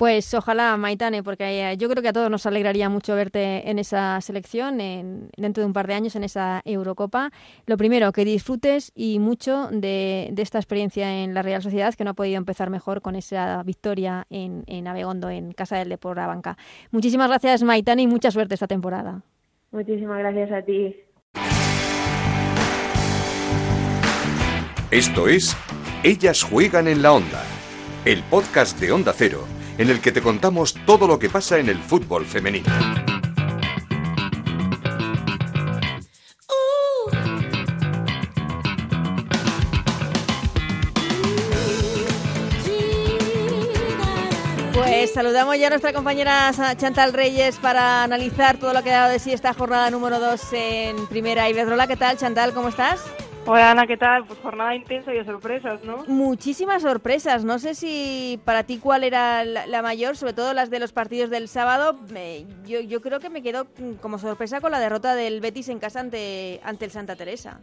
[0.00, 3.78] Pues ojalá, Maitane, porque eh, yo creo que a todos nos alegraría mucho verte en
[3.78, 7.30] esa selección en, dentro de un par de años, en esa Eurocopa.
[7.66, 12.12] Lo primero, que disfrutes y mucho de, esta experiencia en la Real Sociedad, que no
[12.12, 16.56] ha podido empezar mejor con esa victoria en, en Abegondo, en Casa del Deportivo Banca.
[16.92, 19.20] Muchísimas gracias, Maitane, y mucha suerte esta temporada.
[19.70, 20.96] Muchísimas gracias a ti.
[24.90, 25.56] Esto es
[26.02, 27.44] Ellas juegan en la onda,
[28.04, 29.46] el podcast de Onda Cero
[29.78, 32.68] en el que te contamos todo lo que pasa en el fútbol femenino.
[44.74, 49.12] Pues saludamos ya a nuestra compañera Chantal Reyes para analizar todo lo que ha dado
[49.12, 51.86] de sí esta jornada número 2 en Primera Iberdrola.
[51.86, 52.52] ¿Qué tal, Chantal?
[52.52, 53.00] ¿Cómo estás?
[53.46, 54.24] Hola Ana, ¿qué tal?
[54.26, 56.04] Pues jornada intensa y de sorpresas, ¿no?
[56.06, 57.44] Muchísimas sorpresas.
[57.44, 61.30] No sé si para ti cuál era la, mayor, sobre todo las de los partidos
[61.30, 61.98] del sábado.
[62.66, 63.66] yo, yo creo que me quedo
[64.00, 67.60] como sorpresa con la derrota del Betis en casa ante, ante el Santa Teresa.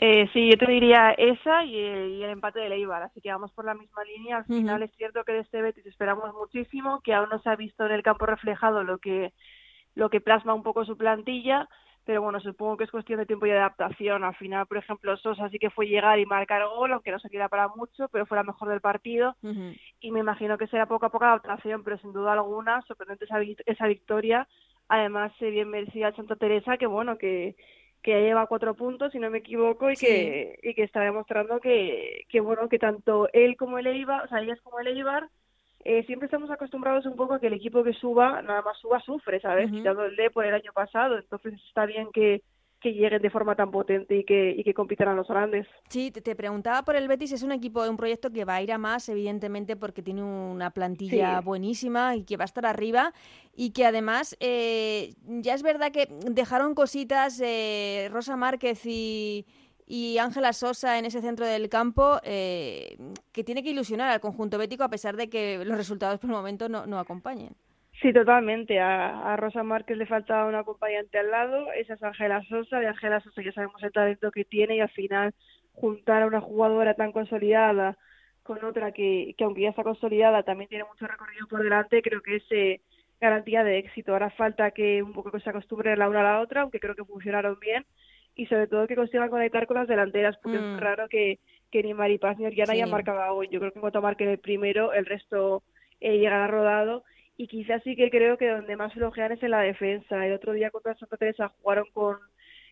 [0.00, 3.64] Eh, sí, yo te diría esa y el, empate de Eibar, así que vamos por
[3.64, 4.38] la misma línea.
[4.38, 7.56] Al final es cierto que de este Betis esperamos muchísimo, que aún no se ha
[7.56, 9.32] visto en el campo reflejado lo que,
[9.96, 11.68] lo que plasma un poco su plantilla,
[12.08, 14.24] pero bueno, supongo que es cuestión de tiempo y de adaptación.
[14.24, 17.28] Al final, por ejemplo, Sosa sí que fue llegar y marcar gol, aunque no se
[17.28, 19.36] queda para mucho, pero fue la mejor del partido.
[20.00, 23.40] Y me imagino que será poco a poco adaptación, pero sin duda alguna, sorprendente esa,
[23.66, 24.48] esa victoria.
[24.88, 27.56] Además, se bien merecida a Santa Teresa, que bueno, que,
[28.02, 32.24] que lleva cuatro puntos, si no me equivoco, y que, y que está demostrando que,
[32.30, 35.28] que, bueno, que tanto él como el Eibar, o sea, ellas como el Eibar,
[35.84, 39.00] eh, siempre estamos acostumbrados un poco a que el equipo que suba, nada más suba,
[39.00, 39.70] sufre, ¿sabes?
[39.70, 42.42] Quitando el D por el año pasado, entonces está bien que,
[42.80, 45.66] que lleguen de forma tan potente y que, y que compitan a los grandes.
[45.88, 48.72] Sí, te, preguntaba por el Betis, es un equipo, un proyecto que va a ir
[48.72, 53.12] a más, evidentemente, porque tiene una plantilla buenísima y que va a estar arriba.
[53.54, 59.46] Y que además eh, ya es verdad que dejaron cositas eh, Rosa Márquez y
[59.88, 62.98] y Ángela Sosa en ese centro del campo eh,
[63.32, 66.36] que tiene que ilusionar al conjunto bético a pesar de que los resultados por el
[66.36, 67.54] momento no, acompañen.
[68.02, 68.78] Sí, totalmente.
[68.78, 73.20] A, Rosa Márquez le faltaba un acompañante al lado, esa es Ángela Sosa, de Ángela
[73.20, 75.34] Sosa ya sabemos el talento que tiene y al final
[75.72, 77.96] juntar a una jugadora tan consolidada
[78.42, 82.20] con otra que, que aunque ya está consolidada también tiene mucho recorrido por delante, creo
[82.20, 82.80] que es eh,
[83.20, 84.12] garantía de éxito.
[84.12, 87.04] Ahora falta que un poco se acostumbre la una a la otra, aunque creo que
[87.04, 87.86] funcionaron bien
[88.38, 90.78] y sobre todo que consigan conectar con las delanteras, porque es mm.
[90.78, 91.40] raro que,
[91.72, 92.78] que ni Maripaz ni Oriana Sí.
[92.78, 93.48] hayan marcado hoy.
[93.50, 95.64] Yo creo que en cuanto marquen el primero, el resto
[96.00, 97.02] eh, llegará rodado.
[97.36, 100.24] Y quizás sí que creo que donde más flojean es en la defensa.
[100.24, 102.18] El otro día contra Santa Teresa jugaron con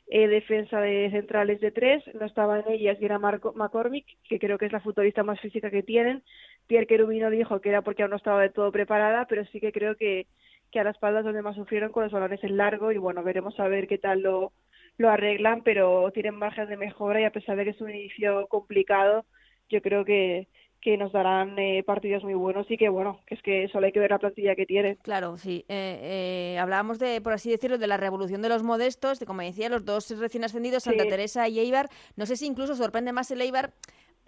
[0.07, 4.59] eh, defensa de centrales de tres, no estaban ellas y era Marco, McCormick, que creo
[4.59, 6.23] que es la futbolista más física que tienen.
[6.69, 9.73] Pierre Querubino dijo que era porque aún no estaba de todo preparada, pero sí que
[9.73, 10.29] creo que,
[10.71, 13.25] que a la espalda es donde más sufrieron con los balones en largo y bueno,
[13.25, 14.53] veremos a ver qué tal lo,
[14.99, 18.47] lo arreglan, pero tienen margen de mejora y a pesar de que es un inicio
[18.49, 19.25] complicado,
[19.69, 20.49] yo creo que,
[20.81, 23.93] que nos darán eh, partidos muy buenos y que bueno, que es que solo hay
[23.93, 24.97] que ver la plantilla que tienen.
[25.03, 25.65] Claro, sí.
[25.69, 29.43] Eh, eh, hablábamos de, por así decirlo, de la revolución de los modestos, de como
[29.43, 31.11] decía, los dos recién ascendidos, Santa Sí.
[31.11, 31.89] Teresa y Eibar.
[32.17, 33.73] No sé si incluso sorprende más el Eibar.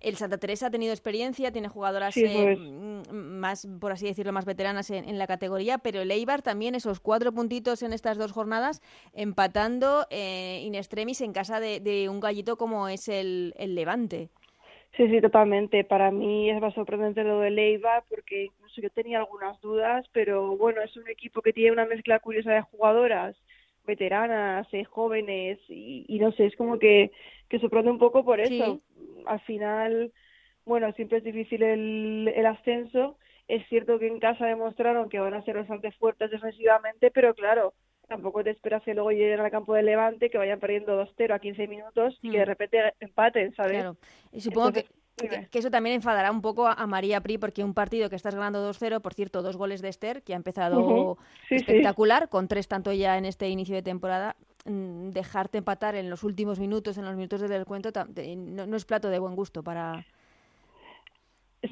[0.00, 2.58] El Santa Teresa ha tenido experiencia, tiene jugadoras Sí, eh, pues.
[2.58, 6.74] mm, más, por así decirlo, más veteranas en, en la categoría, pero el Eibar también
[6.74, 8.80] esos cuatro puntitos en estas dos jornadas,
[9.12, 14.30] empatando eh, in extremis en casa de, de un gallito como es el, el Levante.
[14.96, 15.84] Sí, sí, totalmente.
[15.84, 20.56] Para mí es más sorprendente lo de Leiva porque incluso yo tenía algunas dudas, pero
[20.56, 23.36] bueno, es un equipo que tiene una mezcla curiosa de jugadoras,
[23.88, 27.10] veteranas, eh, jóvenes y, y no sé, es como que,
[27.48, 28.80] que sorprende un poco por eso.
[29.26, 30.12] Al final,
[30.64, 33.18] bueno, siempre es difícil el, el ascenso.
[33.48, 37.72] Es cierto que en casa demostraron que van a ser bastante fuertes defensivamente, pero claro,
[38.06, 41.38] tampoco te esperas que luego lleguen al campo de Levante, que vayan perdiendo 2-0 a
[41.38, 43.78] 15 minutos y que de repente empaten, ¿sabes?
[43.78, 43.96] Claro.
[44.32, 45.07] Y supongo Entonces, que.
[45.18, 48.16] Que, que eso también enfadará un poco a, a María Pri, porque un partido que
[48.16, 51.56] estás ganando 2-0, por cierto, dos goles de Esther, que ha empezado sí.
[51.56, 56.24] espectacular, con tres tanto ya en este inicio de temporada, mm, dejarte empatar en los
[56.24, 60.04] últimos minutos, en los minutos del descuento, no, no es plato de buen gusto para...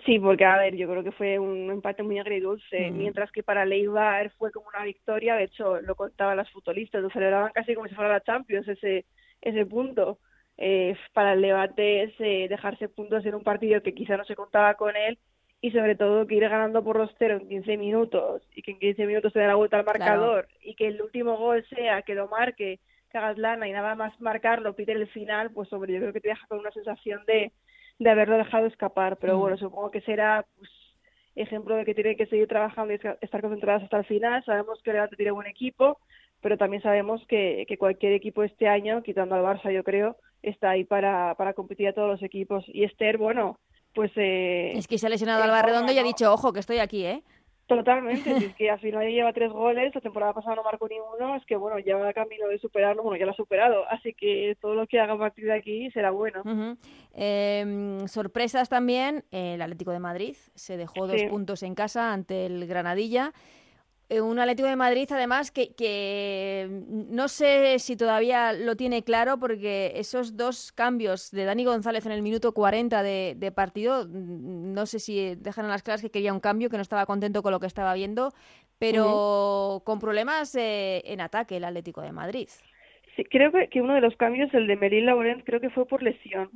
[0.05, 2.99] Sí, porque a ver, yo creo que fue un empate muy agridulce, Mm.
[2.99, 7.11] mientras que para Leibar fue como una victoria, de hecho lo contaban las futbolistas, lo
[7.11, 9.05] celebraban casi como si fuera la Champions ese
[9.43, 10.19] ese punto.
[10.59, 14.35] Eh, para el Levante es eh, dejarse puntos en un partido que quizá no se
[14.37, 15.19] contaba con él
[15.61, 19.07] y sobre todo que ir ganando por 2-0 en 15 minutos y que en 15
[19.07, 19.99] minutos se dé la vuelta al Claro.
[19.99, 23.95] marcador y que el último gol sea que lo marque, que hagas lana y nada
[23.95, 27.25] más marcarlo, pide el final, pues hombre, yo creo que te deja con una sensación
[27.27, 27.53] de,
[27.99, 29.17] de haberlo dejado escapar.
[29.19, 29.41] Pero Mm.
[29.41, 30.71] bueno, supongo que será pues,
[31.35, 34.43] ejemplo de que tienen que seguir trabajando y estar concentradas hasta el final.
[34.45, 35.99] Sabemos que el Levante tiene buen equipo,
[36.41, 40.71] pero también sabemos que, que cualquier equipo este año, quitando al Barça, yo creo, está
[40.71, 42.65] ahí para, para competir a todos los equipos.
[42.69, 43.59] Y Esther, bueno,
[43.95, 44.13] pues...
[44.17, 46.61] Eh, Es que se ha lesionado en Alba forma, Redondo y ha dicho, ojo, que
[46.61, 47.23] estoy aquí, ¿eh?
[47.67, 51.35] Totalmente, si es que al final lleva tres goles, la temporada pasada no marcó ninguno,
[51.35, 54.57] es que bueno, ya va camino de superarlo, bueno, ya lo ha superado, así que
[54.61, 56.43] todo lo que haga a partir de aquí será bueno.
[56.45, 56.77] Ujú.
[57.15, 62.69] Eh, sorpresas también, el Atlético de Madrid se dejó dos puntos en casa ante el
[62.69, 63.33] Granadilla.
[64.09, 69.39] Eh, un Atlético de Madrid, además, que, que no sé si todavía lo tiene claro,
[69.39, 74.73] porque esos dos cambios de Dani González en el minuto 40 de, de partido, mm,
[74.73, 77.43] no sé si dejan a las claras que quería un cambio, que no estaba contento
[77.43, 78.33] con lo que estaba viendo,
[78.79, 82.49] pero con problemas eh, en ataque el Atlético de Madrid.
[83.17, 85.85] Sí, creo que, que uno de los cambios, el de Meryl Laurent, creo que fue
[85.85, 86.51] por lesión.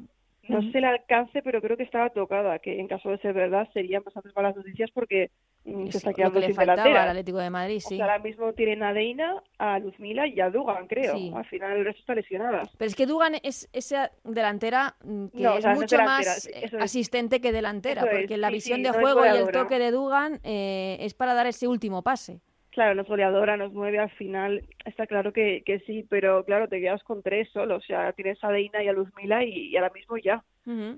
[0.50, 0.72] No Ujú.
[0.72, 4.02] sé el alcance, pero creo que estaba tocada, que en caso de ser verdad serían
[4.02, 5.30] bastantes malas noticias porque
[5.64, 7.02] mm, Es se está lo quedando que le sin delantera.
[7.04, 7.96] al Atlético de Madrid, O sí.
[7.96, 11.14] sea, ahora mismo tienen a Deina, a Luzmila y a Dugan, creo.
[11.14, 11.32] Sí.
[11.34, 12.62] Al final el resto está lesionada.
[12.78, 15.80] Pero es que Dugan es esa delantera mm, que No, o es sea, no es
[15.82, 16.74] mucho más eh, es.
[16.74, 20.40] asistente que delantera, Eso porque la sí, visión de juego y el toque de Dugan
[20.42, 22.40] eh, es para dar ese último pase.
[22.70, 26.68] Claro, no es goleadora, nos mueve al final, está claro que, que sí, pero claro,
[26.68, 29.76] te quedas con tres solo, o sea, tienes a Deina y a Luzmila y, y
[29.76, 30.44] ahora mismo ya.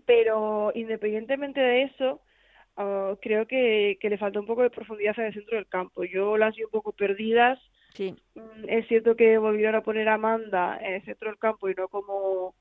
[0.04, 2.20] Pero independientemente de eso,
[2.76, 6.04] ah, creo que, que le falta un poco de profundidad en el centro del campo.
[6.04, 7.58] Yo las vi un poco perdidas.
[7.94, 11.68] Sí, Mm, Es cierto que volvieron a poner a Amanda en el centro del campo
[11.70, 12.54] y no como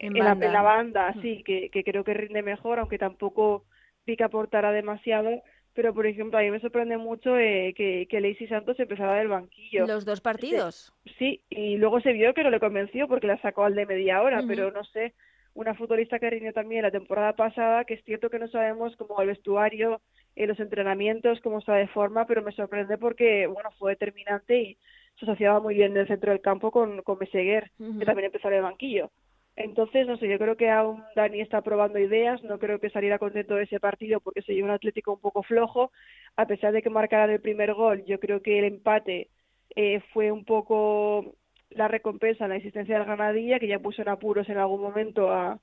[0.00, 0.46] En en, la, banda.
[0.46, 1.22] en la banda, Mm.
[1.22, 3.64] sí, que, que creo que rinde mejor, aunque tampoco
[4.06, 5.42] vi que aportara demasiado.
[5.78, 9.28] Pero, por ejemplo, a mí me sorprende mucho eh, que, que Lacey Santos empezara del
[9.28, 9.86] banquillo.
[9.86, 10.92] los dos partidos.
[11.20, 14.20] Sí, y luego se vio que no le convenció porque la sacó al de media
[14.20, 15.14] hora, pero no sé,
[15.54, 19.22] una futbolista que rindió también la temporada pasada, que es cierto que no sabemos cómo
[19.22, 20.00] el vestuario,
[20.34, 24.78] eh, los entrenamientos, cómo está de forma, pero me sorprende porque, bueno, fue determinante y
[25.20, 28.48] se asociaba muy bien en el centro del campo con, con Meseguer, que también empezó
[28.48, 29.12] en el banquillo.
[29.58, 33.18] Entonces, no sé, yo creo que aún Dani está probando ideas, no creo que saliera
[33.18, 35.90] contento de ese partido porque se llevó un Atlético un poco flojo,
[36.36, 39.30] a pesar de que marcaran el primer gol, yo creo que el empate
[39.74, 41.34] eh, fue un poco
[41.70, 45.32] la recompensa en la existencia del Granadilla, que ya puso en apuros en algún momento
[45.32, 45.58] a,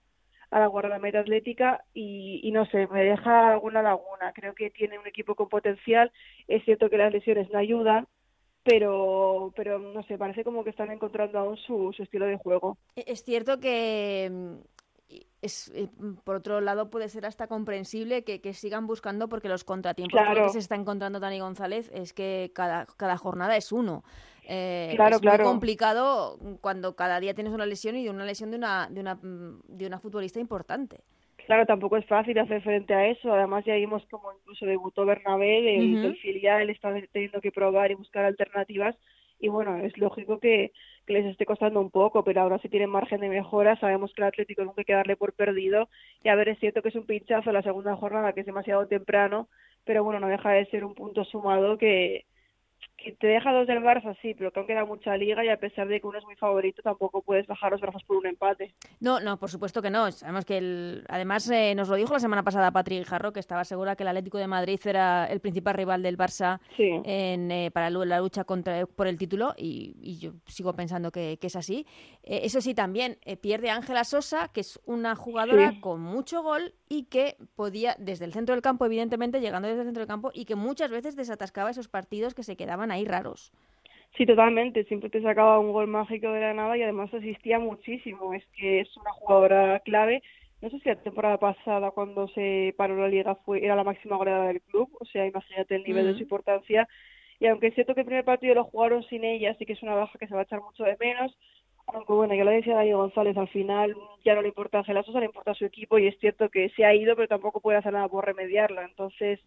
[0.52, 1.84] la guardameta atlética.
[1.94, 4.32] Y no sé, me deja alguna laguna.
[4.34, 6.12] Creo que tiene un equipo con potencial,
[6.48, 8.08] es cierto que las lesiones no ayudan,
[8.66, 12.78] pero, pero no sé, parece como que están encontrando aún su, su estilo de juego.
[12.96, 14.56] E- Es cierto que mm,
[15.44, 15.88] es, eh,
[16.24, 20.60] por otro lado puede ser hasta comprensible que, sigan buscando porque los contratiempos que se
[20.60, 24.04] está encontrando Dani González es que cada, cada jornada es uno.
[24.48, 28.58] Eh, claro, es muy complicado cuando cada día tienes una lesión y una lesión de
[28.58, 31.04] una, de una, de una futbolista importante.
[31.46, 33.32] Claro, tampoco es fácil hacer frente a eso.
[33.34, 38.26] Además, ya vimos como incluso debutó Bernabé, del, filial está teniendo que probar y buscar
[38.26, 38.96] alternativas.
[39.40, 40.72] Y bueno, es lógico que,
[41.08, 43.80] les esté costando un poco, pero ahora sí tienen margen de mejora.
[43.80, 45.88] Sabemos que el Atlético nunca hay que darle por perdido.
[46.24, 48.88] Y a ver, es cierto que es un pinchazo la segunda jornada, que es demasiado
[48.88, 49.48] temprano,
[49.84, 52.26] pero bueno, no deja de ser un punto sumado que,
[53.06, 55.58] que te deja dos del Barça, sí, pero que aún queda mucha liga y a
[55.58, 58.74] pesar de que uno es muy favorito, tampoco puedes bajar los brazos por un empate.
[59.00, 60.12] No, no, por supuesto que no.
[60.12, 61.06] Sabemos que el...
[61.08, 64.08] además eh, nos lo dijo la semana pasada Patrick Jarro, que estaba segura que el
[64.08, 68.88] Atlético de Madrid era el principal rival del Barça en, eh, para la lucha contra,
[68.88, 71.86] por el título y, yo sigo pensando que, es así.
[72.24, 77.04] Eh, eso sí, también pierde Ángela Sosa, que es una jugadora con mucho gol y
[77.04, 80.46] que podía, desde el centro del campo, evidentemente, llegando desde el centro del campo, y
[80.46, 83.52] que muchas veces desatascaba esos partidos que se quedaban ahí raros.
[84.16, 84.86] Sí, totalmente.
[84.86, 88.34] Siempre te sacaba un gol mágico de la nada y además asistía muchísimo.
[88.34, 90.24] Es que es una jugadora clave.
[90.62, 94.16] No sé si la temporada pasada, cuando se paró la liga, fue era la máxima
[94.16, 94.90] goleadora del club.
[95.02, 96.88] O sea, imagínate el nivel de su importancia.
[97.40, 99.84] Y aunque es cierto que el primer partido lo jugaron sin ella, sí que es
[99.84, 101.38] una baja que se va a echar mucho de menos.
[101.88, 105.04] Aunque bueno, yo lo decía Dani González, al final ya no le importa a Ángela
[105.04, 107.60] Sosa, le importa a su equipo y es cierto que se ha ido, pero tampoco
[107.60, 108.86] puede hacer nada por remediarla.
[108.86, 109.40] Entonces,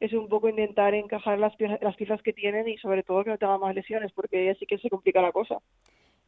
[0.00, 3.38] es un poco intentar encajar las, las piezas que tienen y sobre todo que no
[3.38, 5.58] tenga más lesiones, porque así que se complica la cosa.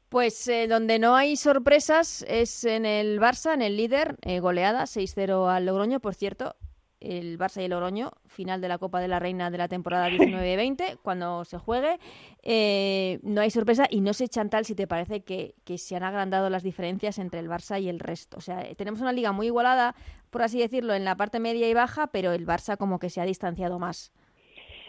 [0.09, 4.83] Pues eh, donde no hay sorpresas es en el Barça, en el líder, eh, goleada
[4.83, 6.57] 6-0 al Logroño, por cierto
[7.01, 10.09] el Barça y el Oroño, final de la Copa de la Reina de la temporada
[10.11, 11.99] 19-20, cuando se juegue.
[12.43, 16.51] Eh, no hay sorpresa y no sé, Chantal, si te parece que, se han agrandado
[16.51, 18.37] las diferencias entre el Barça y el resto.
[18.37, 19.95] O sea, tenemos una liga muy igualada,
[20.31, 23.21] por así decirlo, en la parte media y baja, pero el Barça como que se
[23.21, 24.13] ha distanciado más.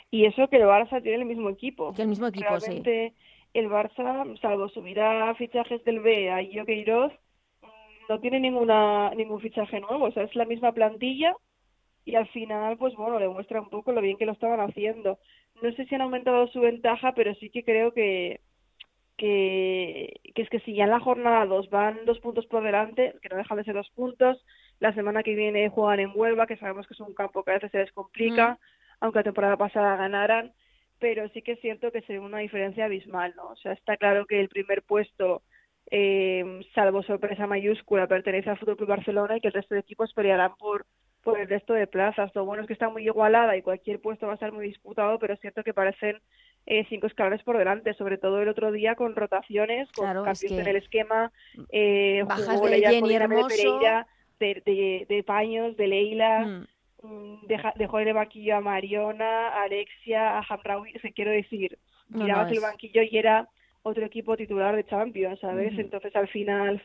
[0.09, 1.93] Y eso que el Barça tiene el mismo equipo.
[1.93, 3.13] Que el mismo equipo, Realmente,
[3.53, 6.65] el Barça, salvo subir a fichajes del B a Io
[8.09, 10.05] no tiene ninguna ningún fichaje nuevo.
[10.05, 11.35] O sea, es la misma plantilla
[12.03, 15.19] y al final, pues bueno, le muestra un poco lo bien que lo estaban haciendo.
[15.61, 18.41] No sé si han aumentado su ventaja, pero sí que creo que,
[19.17, 23.29] que, es que si ya en la jornada 2 van dos puntos por delante, que
[23.29, 24.43] no dejan de ser dos puntos,
[24.81, 27.53] la semana que viene juegan en Huelva, que sabemos que es un campo que a
[27.53, 28.57] veces se les complica,
[28.99, 30.53] aunque la temporada pasada ganaran,
[30.99, 33.49] pero sí que es cierto que se ve una diferencia abismal, ¿no?
[33.49, 35.43] O sea, está claro que el primer puesto,
[35.91, 40.13] eh, salvo sorpresa mayúscula, pertenece al Fútbol Club Barcelona y que el resto de equipos
[40.13, 40.87] pelearán por
[41.23, 42.31] por el resto de plazas.
[42.33, 45.19] Lo bueno es que está muy igualada y cualquier puesto va a estar muy disputado,
[45.19, 46.19] pero es cierto que parecen
[46.65, 50.67] eh, cinco escalones por delante, sobre todo el otro día con rotaciones, con cambios en
[50.67, 51.31] el esquema,
[51.69, 53.79] eh, bajas de Jenny Hermoso.
[53.79, 54.03] De,
[54.41, 56.67] de, de, Paños, de Leila, mm.
[57.03, 61.77] mm dejó el banquillo a Mariona, a Alexia, a Hamraoui, se quiero decir,
[62.09, 63.47] mirabas el banquillo y era
[63.83, 65.77] otro equipo titular de Champions, ¿sabes?
[65.77, 66.81] Entonces al final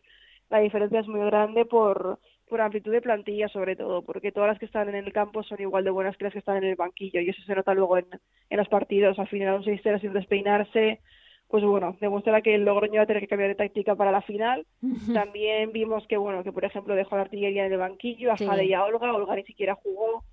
[0.48, 4.58] la diferencia es muy grande por por amplitud de plantilla sobre todo, porque todas las
[4.58, 6.76] que están en el campo son igual de buenas que las que están en el
[6.76, 8.06] banquillo y eso se nota luego en,
[8.50, 9.18] en los partidos.
[9.18, 11.00] Al final un 6-0 sin despeinarse,
[11.48, 14.22] pues bueno, demuestra que el Logroño va a tener que cambiar de táctica para la
[14.22, 14.66] final.
[15.12, 18.64] También vimos que, bueno, que por ejemplo dejó la artillería en el banquillo, a Jade
[18.64, 20.24] y a Olga, Olga ni siquiera jugó.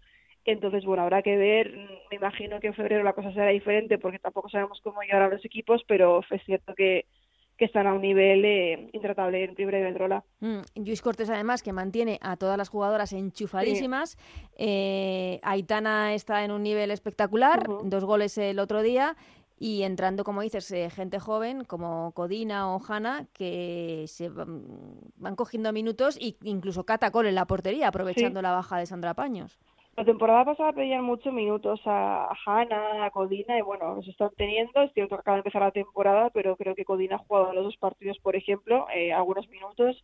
[0.45, 1.71] Entonces, bueno, habrá que ver.
[2.09, 5.45] Me imagino que en febrero la cosa será diferente porque tampoco sabemos cómo llegarán los
[5.45, 7.05] equipos, pero es cierto que
[7.57, 10.23] que están a un nivel eh, intratable en Primera Iberdrola.
[10.39, 14.17] Mm, Luis Cortés, además, que mantiene a todas las jugadoras enchufadísimas.
[14.57, 19.15] Eh, Aitana está en un nivel espectacular, dos goles el otro día.
[19.59, 25.71] Y entrando, como dices, eh, gente joven como Codina o Hanna que se van, cogiendo
[25.71, 29.59] minutos e incluso Catacol en la portería, aprovechando la baja de Sandra Paños.
[29.95, 34.81] La temporada pasada pedían muchos minutos a, Hanna, a Codina, y bueno, los están teniendo.
[34.81, 37.65] Es cierto que acaba de empezar la temporada, pero creo que Codina ha jugado los
[37.65, 40.03] dos partidos, por ejemplo, eh, algunos minutos.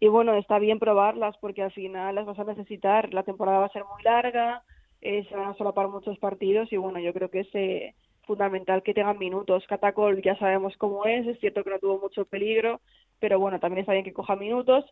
[0.00, 3.12] Y bueno, está bien probarlas porque al final las vas a necesitar.
[3.12, 4.62] La temporada va a ser muy larga,
[5.02, 7.94] eh, se van a solapar muchos partidos y bueno, yo creo que es eh,
[8.26, 9.64] fundamental que tengan minutos.
[9.68, 12.80] Catacol ya sabemos cómo es, es cierto que no tuvo mucho peligro,
[13.20, 14.84] pero bueno, también está bien que coja minutos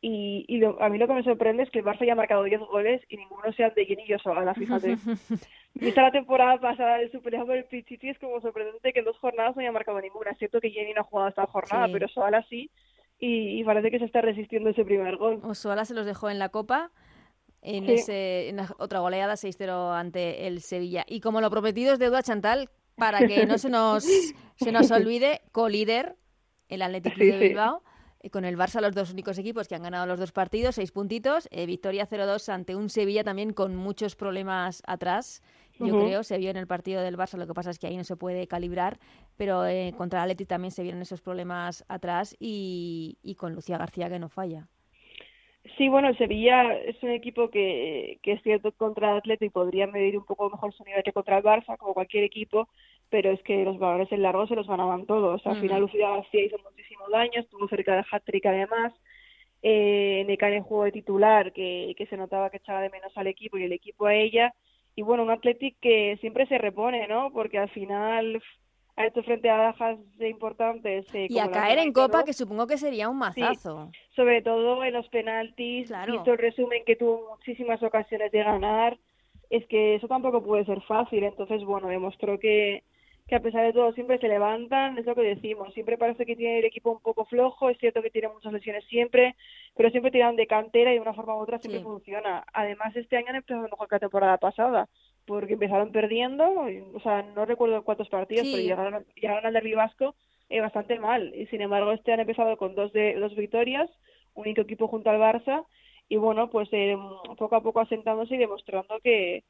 [0.00, 2.60] y, y a mí lo que me sorprende es que el Barça haya marcado 10
[2.60, 4.96] goles y ninguno sea de Jenny Yosoala, fíjate.
[5.74, 9.18] Vista la temporada pasada del Super por el Pichichi, es como sorprendente que en dos
[9.18, 10.30] jornadas no haya marcado ninguna.
[10.30, 12.70] Es cierto que Jenny no ha jugado esta jornada, pero Soala sí.
[13.18, 15.40] Y, parece que se está resistiendo ese primer gol.
[15.42, 16.90] O Soala se los dejó en la Copa.
[17.68, 21.04] En, ese, en otra goleada 6-0 ante el Sevilla.
[21.08, 24.04] Y como lo prometido es deuda Chantal, para que no se nos,
[24.56, 26.16] se nos olvide, co-líder
[26.68, 27.82] el Atlético de Bilbao.
[28.32, 31.48] con el Barça los dos únicos equipos que han ganado los dos partidos, seis puntitos,
[31.50, 35.42] eh, victoria 0-2 ante un Sevilla también con muchos problemas atrás.
[35.78, 37.96] Yo creo, se vio en el partido del Barça, lo que pasa es que ahí
[37.96, 38.98] no se puede calibrar,
[39.36, 43.76] pero eh, contra el Atleti también se vieron esos problemas atrás y, y con Lucía
[43.76, 44.68] García que no falla.
[45.76, 49.86] Sí, bueno, el Sevilla es un equipo que, que es cierto contra el Atleti podría
[49.86, 52.68] medir un poco mejor su nivel que contra el Barça, como cualquier equipo,
[53.08, 55.44] pero es que los valores en largo se los ganaban todos.
[55.46, 58.92] Al final Lucía García hizo muchísimo daño, estuvo cerca del hat-trick además.
[59.62, 63.64] Eh, juego de titular, que, que se notaba que echaba de menos al equipo y
[63.64, 64.52] el equipo a ella.
[64.94, 67.32] Y bueno, un Athletic que siempre se repone, ¿no?
[67.32, 68.42] Porque al final
[68.96, 71.06] a esto frente a bajas importantes.
[71.14, 73.90] Eh, y a caer en Copa, que supongo que sería un mazazo.
[74.14, 76.14] sobre todo en los penaltis, claro.
[76.14, 78.98] visto el resumen que tuvo muchísimas ocasiones de ganar,
[79.50, 81.24] es que eso tampoco puede ser fácil.
[81.24, 82.84] Entonces, bueno, demostró que,
[83.28, 86.34] que a pesar de todo siempre se levantan, es lo que decimos, siempre parece que
[86.34, 89.36] tiene el equipo un poco flojo, es cierto que tiene muchas lesiones siempre,
[89.76, 92.44] pero siempre tiran de cantera y de una forma u otra siempre funciona.
[92.54, 94.88] Además, este año han empezado mejor que la temporada pasada,
[95.26, 96.44] porque empezaron perdiendo,
[96.94, 100.14] o sea, no recuerdo cuántos partidos, pero llegaron, llegaron al derbi vasco
[100.48, 103.90] eh, bastante mal, y sin embargo este han empezado con dos, de, dos victorias,
[104.34, 105.64] único equipo junto al Barça,
[106.08, 106.96] y bueno, pues eh,
[107.36, 109.42] poco a poco asentándose y demostrando que,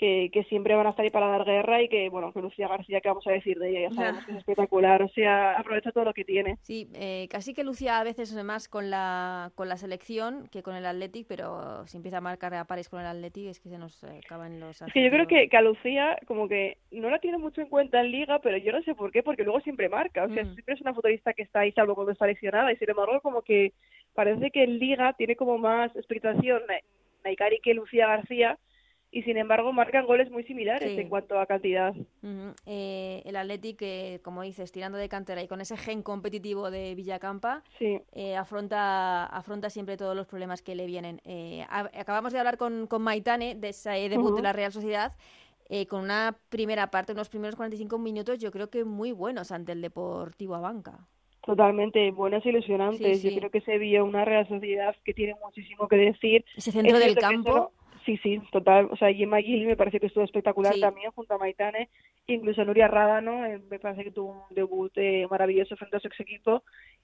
[0.00, 3.00] que, siempre van a estar ahí para dar guerra y que, bueno, que Lucía García,
[3.00, 3.88] que vamos a decir de ella?
[3.88, 6.56] Ya sabemos que es espectacular, o sea, aprovecha todo lo que tiene.
[6.62, 10.62] Sí, eh, casi que Lucía a veces es más con la, con la selección que
[10.62, 13.68] con el Athletic, pero si empieza a marcar a pares con el Athletic es que
[13.68, 14.80] se nos eh, acaban los...
[14.80, 17.68] Es que yo creo que, que, a Lucía como que no la tiene mucho en
[17.68, 20.44] cuenta en Liga, pero yo no sé por qué, porque luego siempre marca, o sea,
[20.44, 20.54] mm.
[20.54, 23.42] siempre es una futbolista que está ahí salvo cuando está lesionada y sin embargo como
[23.42, 23.74] que
[24.14, 26.62] parece que en Liga tiene como más expectación
[27.24, 28.58] Naikari que Lucía García,
[29.12, 31.94] y sin embargo marcan goles muy similares en cuanto a cantidad.
[32.66, 36.94] eh, el Athletic, eh, como dices, tirando de cantera y con ese gen competitivo de
[36.94, 41.20] Villacampa, eh, afronta, afronta siempre todos los problemas que le vienen.
[41.24, 45.12] Eh, acabamos de hablar con, con Maitane de ese debut de la Real Sociedad.
[45.88, 49.80] con una primera parte, unos primeros 45 minutos, yo creo que muy buenos ante el
[49.80, 51.06] Deportivo Abanca.
[51.44, 53.22] Totalmente, buenas y ilusionantes.
[53.22, 56.44] Yo creo que se vio una Real Sociedad que tiene muchísimo que decir.
[56.56, 57.72] Ese centro del campo.
[58.04, 58.88] Sí, sí, total.
[58.90, 61.90] O sea, Gemma Gil me parece que estuvo espectacular también junto a Maitane.
[62.26, 66.08] Incluso Nuria Rábano eh, me parece que tuvo un debut eh, maravilloso frente a su
[66.08, 66.62] ex equipo.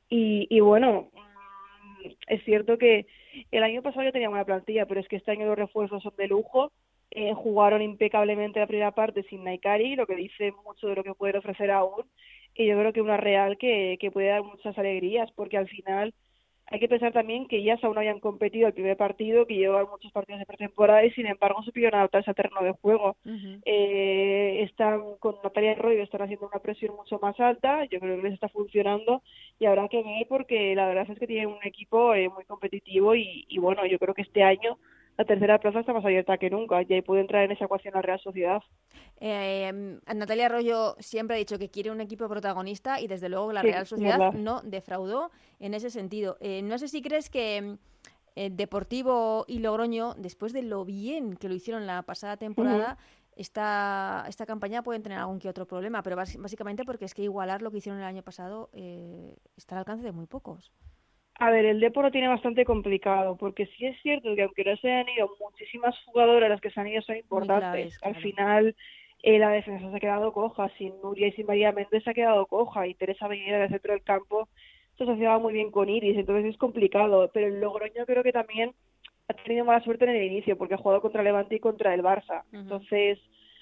[0.08, 3.06] Y, y bueno, mm, es cierto que
[3.50, 6.14] el año pasado ya tenía una plantilla, pero es que este año los refuerzos son
[6.16, 6.72] de lujo.
[7.10, 11.14] Eh, jugaron impecablemente la primera parte sin Naikari, lo que dice mucho de lo que
[11.14, 12.04] pueden ofrecer aún.
[12.54, 16.14] Y yo creo que una Real que, que puede dar muchas alegrías, porque al final
[16.68, 20.10] hay que pensar también que ellas aún habían competido el primer partido, que llevaban muchos
[20.10, 23.16] partidos de pretemporada y sin embargo supieron adaptarse al terreno de juego.
[23.64, 28.22] eh, están con Natalia Arroyo, están haciendo una presión mucho más alta, yo creo que
[28.22, 29.22] les está funcionando
[29.58, 33.14] y habrá que ver porque la verdad es que tienen un equipo eh, muy competitivo
[33.14, 34.78] y, y bueno, yo creo que este año
[35.16, 37.94] la tercera plaza está más abierta que nunca y ahí puede entrar en esa ecuación
[37.94, 38.62] la Real Sociedad.
[39.18, 43.62] Eh, Natalia Arroyo siempre ha dicho que quiere un equipo protagonista y desde luego la
[43.62, 46.36] Real Sociedad no defraudó en ese sentido.
[46.40, 47.78] Eh, no sé si crees que
[48.34, 52.98] eh, Deportivo y Logroño, después de lo bien que lo hicieron la pasada temporada,
[53.36, 57.62] esta, esta campaña pueden tener algún que otro problema, pero básicamente porque es que igualar
[57.62, 58.68] lo que hicieron el año pasado
[59.56, 60.72] está al alcance de muy pocos.
[61.38, 64.76] A ver, el Depor lo tiene bastante complicado, porque sí es cierto que aunque no
[64.76, 67.98] se han ido muchísimas jugadoras, las que se han ido son importantes.
[68.02, 68.74] Al final,
[69.22, 72.14] eh, la defensa se ha quedado coja, sin Nuria y sin María Méndez se ha
[72.14, 74.48] quedado coja, y Teresa Avenida del centro del campo
[74.96, 77.30] se asociaba muy bien con Iris, entonces es complicado.
[77.34, 78.72] Pero el Logroño creo que también
[79.28, 82.02] ha tenido mala suerte en el inicio, porque ha jugado contra Levante y contra el
[82.02, 82.44] Barça.
[82.52, 83.18] Entonces,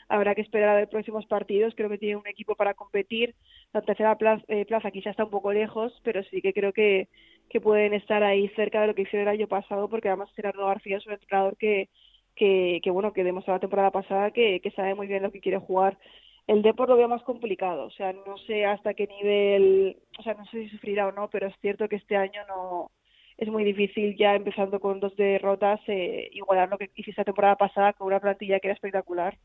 [0.09, 1.75] habrá que esperar a ver próximos partidos.
[1.75, 3.35] Creo que tiene un equipo para competir.
[3.73, 7.09] La tercera plaza, eh, plaza quizá está un poco lejos, pero sí que creo que
[7.49, 10.67] que pueden estar ahí cerca de lo que hicieron el año pasado, porque además Gerardo
[10.67, 11.89] García es un entrenador que,
[12.35, 15.59] que, bueno, que demostró la temporada pasada que, que sabe muy bien lo que quiere
[15.59, 15.99] jugar.
[16.47, 20.35] El Depor lo veo más complicado, o sea, no sé hasta qué nivel, o sea,
[20.35, 22.91] no sé si sufrirá o no, pero es cierto que este año no
[23.37, 27.57] es muy difícil ya empezando con dos derrotas eh, igualar lo que hiciste la temporada
[27.57, 29.37] pasada con una plantilla que era espectacular.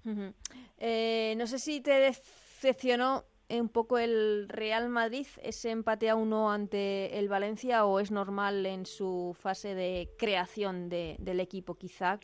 [0.77, 6.51] eh, no sé si te decepcionó un poco el Real Madrid ese empate a uno
[6.51, 12.19] ante el Valencia o es normal en su fase de creación de, del equipo quizá?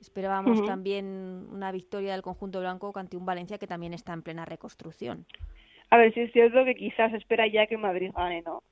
[0.00, 4.44] Esperábamos también una victoria del conjunto blanco ante un Valencia que también está en plena
[4.44, 5.26] reconstrucción.
[5.90, 8.62] A ver, si es cierto que quizás espera ya que Madrid gane, ¿no?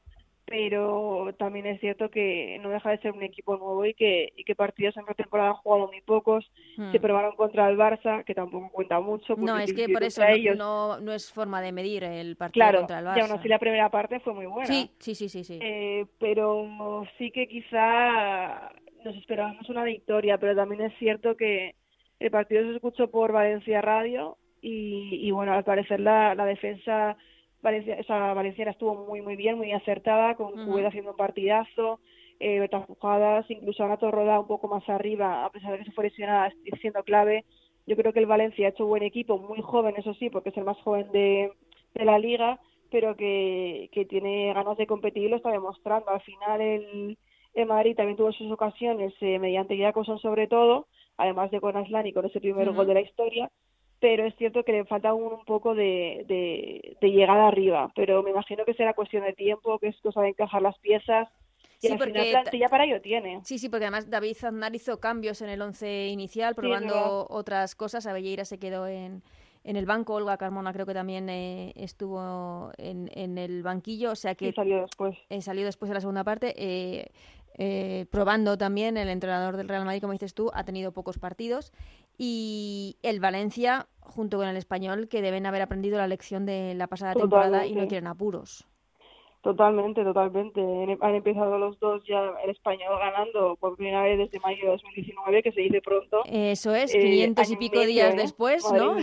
[0.46, 4.44] Pero también es cierto que no deja de ser un equipo nuevo y que, y
[4.44, 6.90] que partidos en pretemporada han jugado muy pocos, Hmm.
[6.92, 9.36] se probaron contra el Barça, que tampoco cuenta mucho.
[9.36, 12.64] No, es que por eso no, ellos- no, no es forma de medir el partido
[12.64, 13.20] Claro, contra el y Barça.
[13.22, 14.66] aún así la primera parte fue muy buena.
[14.66, 15.44] Sí, sí, sí, sí.
[15.44, 15.58] sí.
[15.62, 18.70] Eh, pero sí que quizá
[19.04, 21.74] nos esperábamos una victoria, pero también es cierto que
[22.18, 27.16] el partido se escuchó por Valencia Radio y, y bueno, al parecer la, la defensa
[27.64, 30.52] Valencia, o sea, valenciana estuvo muy muy bien, muy acertada, con.
[30.66, 31.98] Cubeta haciendo un partidazo,
[32.38, 35.92] eh, otras jugadas, incluso Ana Torroda un poco más arriba, a pesar de que se
[35.92, 37.44] fue lesionada, siendo clave.
[37.86, 40.56] Yo creo que el Valencia ha hecho buen equipo, muy joven, eso sí, porque es
[40.56, 41.52] el más joven de,
[41.94, 42.60] de la liga,
[42.90, 46.10] pero que, que tiene ganas de competir y lo está demostrando.
[46.10, 47.18] Al final el,
[47.54, 50.86] el Madrid también tuvo sus ocasiones eh, mediante Jacobson sobre todo,
[51.16, 53.50] además de con Aslan y con ese primer gol de la historia,
[54.04, 58.22] pero es cierto que le falta aún un poco de, de, de llegada arriba, pero
[58.22, 61.26] me imagino que será cuestión de tiempo, que es cosa de encajar las piezas
[61.80, 63.40] y Sí, porque plantilla para ello tiene.
[63.44, 68.06] Sí, sí, porque además David Aznar hizo cambios en el once inicial, probando otras cosas.
[68.06, 69.22] Abelleira se quedó en,
[69.64, 74.16] en el banco, Olga Carmona creo que también eh, estuvo en, en el banquillo, o
[74.16, 75.16] sea que Y salió después.
[75.30, 76.52] eh, salió después de la segunda parte.
[76.58, 77.06] eh,
[77.56, 81.72] eh, probando también el entrenador del Real Madrid, como dices tú, ha tenido pocos partidos.
[82.18, 86.86] Y el Valencia, junto con el español, que deben haber aprendido la lección de la
[86.86, 88.66] pasada temporada y no quieren apuros.
[89.42, 90.60] Totalmente, totalmente.
[90.60, 94.70] En- Han empezado los dos ya el español ganando por primera vez desde mayo de
[94.70, 96.22] 2019, que se dice pronto.
[96.24, 98.16] Eso es, Eh, 500 y año pico días ¿eh?
[98.16, 98.96] después, ¿no?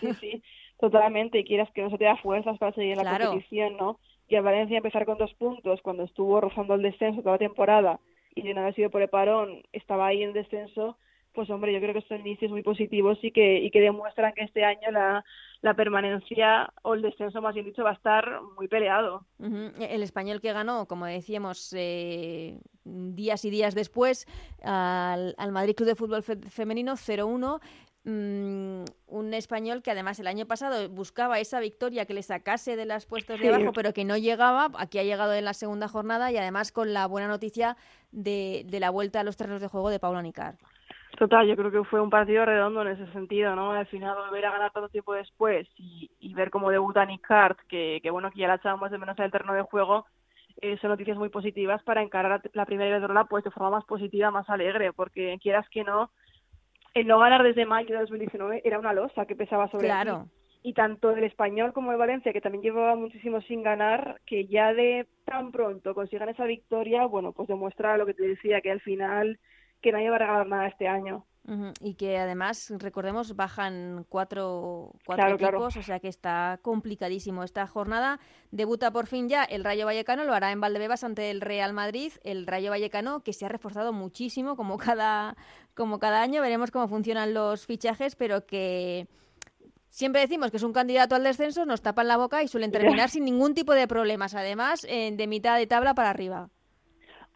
[0.00, 0.42] Sí, sí,
[0.80, 1.38] totalmente.
[1.38, 3.98] Y quieras que no se te da fuerzas para seguir en la competición, ¿no?
[4.28, 7.98] Y a Valencia empezar con dos puntos cuando estuvo rozando el descenso toda la temporada
[8.34, 10.98] y de no haber sido por el parón, estaba ahí en descenso,
[11.38, 14.42] pues hombre, yo creo que son inicios muy positivos y que, y que demuestran que
[14.42, 15.24] este año la,
[15.62, 19.24] la permanencia o el descenso, más bien dicho, va a estar muy peleado.
[19.38, 24.26] El español que ganó, como decíamos, eh, días y días después
[24.64, 27.60] al, al Madrid Club de Fútbol Fe- Femenino 0-1.
[28.04, 32.84] mm, un español que además el año pasado buscaba esa victoria que le sacase de
[32.86, 34.70] los puestos de abajo, pero que no llegaba.
[34.78, 37.76] Aquí ha llegado en la segunda jornada y además con la buena noticia
[38.10, 40.56] de, de la vuelta a los terrenos de juego de Paula Nicar.
[41.18, 43.72] Total, yo creo que fue un partido redondo en ese sentido, ¿no?
[43.72, 47.58] Al final volver a ganar tanto tiempo después y, y ver cómo debuta Nick Hart,
[47.68, 50.06] que, que bueno, que ya la más o menos al terreno de juego,
[50.60, 53.84] eh, son noticias muy positivas para encarar la, la primera Iberdrola pues de forma más
[53.84, 56.12] positiva, más alegre, porque quieras que no,
[56.94, 59.86] el no ganar desde mayo de 2019 era una losa que pesaba sobre.
[59.86, 60.26] Claro.
[60.62, 64.72] Y tanto el español como el Valencia, que también llevaba muchísimo sin ganar, que ya
[64.72, 68.80] de tan pronto consigan esa victoria, bueno, pues demuestra lo que te decía, que al
[68.80, 69.40] final
[69.80, 71.24] que nadie va a regalar nada este año.
[71.80, 75.80] Y que además, recordemos, bajan cuatro, cuatro Claro, equipos, claro.
[75.80, 78.20] o sea que está complicadísimo esta jornada.
[78.50, 82.12] Debuta por fin ya el Rayo Vallecano, lo hará en Valdebebas ante el Real Madrid.
[82.22, 85.36] El Rayo Vallecano que se ha reforzado muchísimo como cada,
[85.72, 86.42] como cada año.
[86.42, 89.08] Veremos cómo funcionan los fichajes, pero que
[89.88, 93.08] siempre decimos que es un candidato al descenso, nos tapan la boca y suelen terminar
[93.08, 94.34] sin ningún tipo de problemas.
[94.34, 96.50] Además, eh, de mitad de tabla para arriba.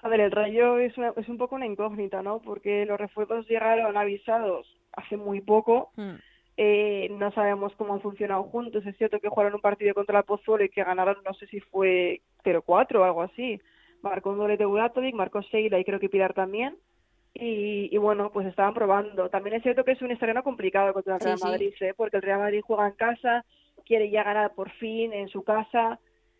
[0.02, 2.40] A ver, el Rayo es, una- es un poco una incógnita, ¿no?
[2.40, 5.90] Porque los refuerzos llegaron avisados hace muy poco.
[5.96, 6.14] Mm.
[6.56, 8.84] Eh, no sabemos cómo han funcionado juntos.
[8.84, 11.60] Es cierto que jugaron un partido contra la Pozuelo y que ganaron, no sé si
[11.60, 13.60] fue 0-4 o algo así.
[14.02, 16.76] Marcó un doblete Buratovic, marcó Sheila y creo que Pilar también.
[17.34, 19.30] Y, y bueno, pues estaban probando.
[19.30, 21.44] También es cierto que es un estreno complicado contra el Sí, Real sí.
[21.44, 21.94] Madrid, ¿eh?
[21.96, 23.44] Porque el Real Madrid juega en casa,
[23.86, 25.98] quiere ya ganar por fin en su casa,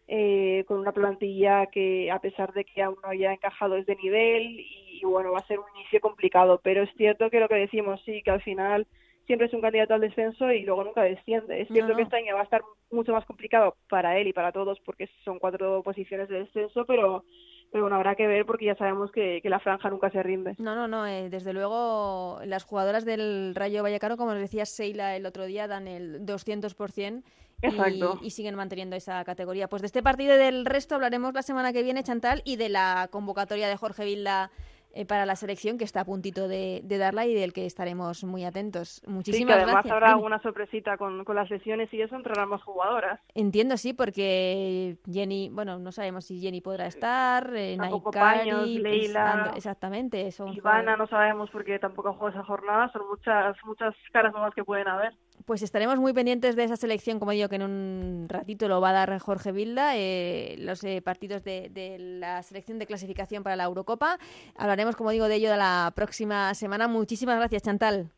[0.09, 3.96] eh, con una plantilla que a pesar de que aún no haya encajado es de
[3.96, 6.61] nivel y, y bueno, va a ser un inicio complicado.
[6.62, 8.86] Pero es cierto que lo que decimos, sí, que al final
[9.26, 11.61] siempre es un candidato al descenso y luego nunca desciende.
[11.61, 11.96] Es cierto no.
[11.96, 15.09] que este año va a estar mucho más complicado para él y para todos porque
[15.24, 17.24] son cuatro posiciones de descenso, pero,
[17.70, 20.55] pero bueno, habrá que ver porque ya sabemos que, que la franja nunca se rinde.
[20.59, 21.07] No, no, no.
[21.07, 25.68] eh, desde luego, las jugadoras del Rayo Vallecano, como nos decía Seila el otro día,
[25.68, 27.22] dan el 200% y,
[27.62, 28.18] Exacto.
[28.22, 29.68] y siguen manteniendo esa categoría.
[29.68, 32.68] Pues de este partido y del resto hablaremos la semana que viene, Chantal, y de
[32.68, 34.50] la convocatoria de Jorge Vilda
[34.94, 38.24] eh, para la selección, que está a puntito de, de darla y del que estaremos
[38.24, 38.96] muy atentos.
[38.96, 39.92] Sí, que Muchísimas además gracias.
[39.92, 43.18] habrá alguna sorpresita con, con las lesiones y eso entrarán más jugadoras.
[43.34, 48.80] Entiendo, sí, porque Jenny, bueno, no sabemos si Jenny podrá estar, eh, Naikari, Paños, pues,
[48.82, 54.32] Leila, exactamente, son Ivana no sabemos porque tampoco juega esa jornada, son muchas muchas caras
[54.32, 55.14] nuevas que pueden haber.
[55.47, 58.90] Pues estaremos muy pendientes de esa selección, como digo, que en un ratito lo va
[58.90, 63.57] a dar Jorge Vilda, eh, los eh, partidos de, de la selección de clasificación para
[63.57, 64.18] la Eurocopa.
[64.57, 66.88] Hablaremos, como digo, de ello la próxima semana.
[66.88, 68.11] Muchísimas gracias, Chantal.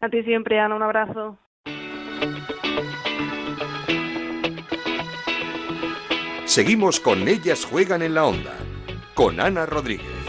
[0.00, 1.38] A ti siempre, Ana, un abrazo.
[6.44, 8.56] Seguimos con Ellas Juegan en la Onda,
[9.14, 10.19] con Ana Rodríguez.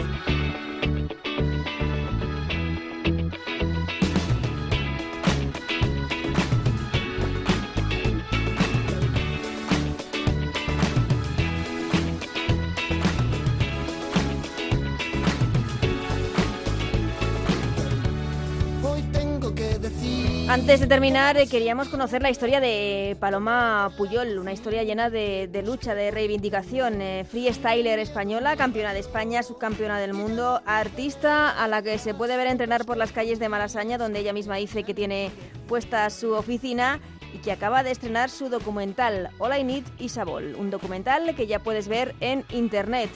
[20.52, 25.48] Antes de terminar, eh, queríamos conocer la historia de Paloma Puyol, una historia llena de,
[25.64, 27.00] lucha, de reivindicación.
[27.00, 32.36] Eh, freestyler española, campeona de España, subcampeona del mundo, artista a la que se puede
[32.36, 35.30] ver entrenar por las calles de Malasaña, donde ella misma dice que tiene
[35.68, 37.00] puesta su oficina
[37.32, 41.46] y que acaba de estrenar su documental All I Need is a un documental que
[41.46, 43.08] ya puedes ver en internet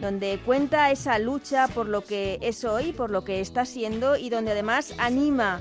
[0.00, 4.30] donde cuenta esa lucha por lo que es hoy, por lo que está siendo y
[4.30, 5.60] donde además anima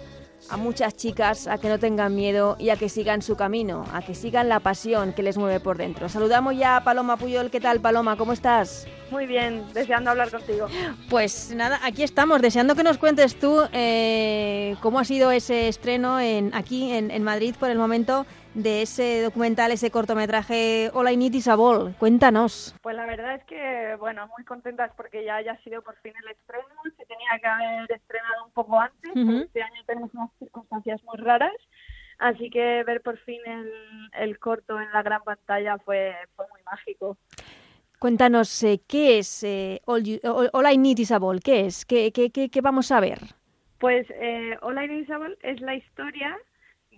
[0.49, 4.01] a muchas chicas a que no tengan miedo y a que sigan su camino, a
[4.01, 6.09] que sigan la pasión que les mueve por dentro.
[6.09, 7.49] Saludamos ya a Paloma Puyol.
[7.49, 8.17] ¿Qué tal, Paloma?
[8.17, 8.87] ¿Cómo estás?
[9.11, 10.67] Muy bien, deseando hablar contigo.
[11.09, 16.19] Pues nada, aquí estamos, deseando que nos cuentes tú eh, cómo ha sido ese estreno
[16.19, 21.17] en, aquí en, en Madrid por el momento de ese documental, ese cortometraje All I
[21.17, 21.95] Need is a Ball.
[21.97, 22.75] Cuéntanos.
[22.81, 26.31] Pues la verdad es que, bueno, muy contentas porque ya haya sido por fin el
[26.31, 26.65] estreno.
[26.97, 29.11] Se tenía que haber estrenado un poco antes.
[29.45, 31.53] Este año tenemos unas circunstancias muy raras.
[32.19, 33.41] Así que ver por fin
[34.13, 37.17] el, corto en la gran pantalla fue, fue muy mágico.
[37.99, 41.39] Cuéntanos, eh, ¿qué es eh, All, I Need is a Ball?
[41.41, 41.85] ¿Qué es?
[41.85, 43.19] ¿Qué, qué, qué, vamos a ver?
[43.79, 46.37] Pues eh, All I Need is a Ball es la historia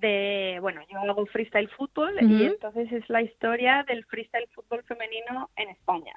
[0.06, 5.50] de, bueno, yo hago freestyle fútbol y entonces es la historia del freestyle fútbol femenino
[5.56, 6.14] en España.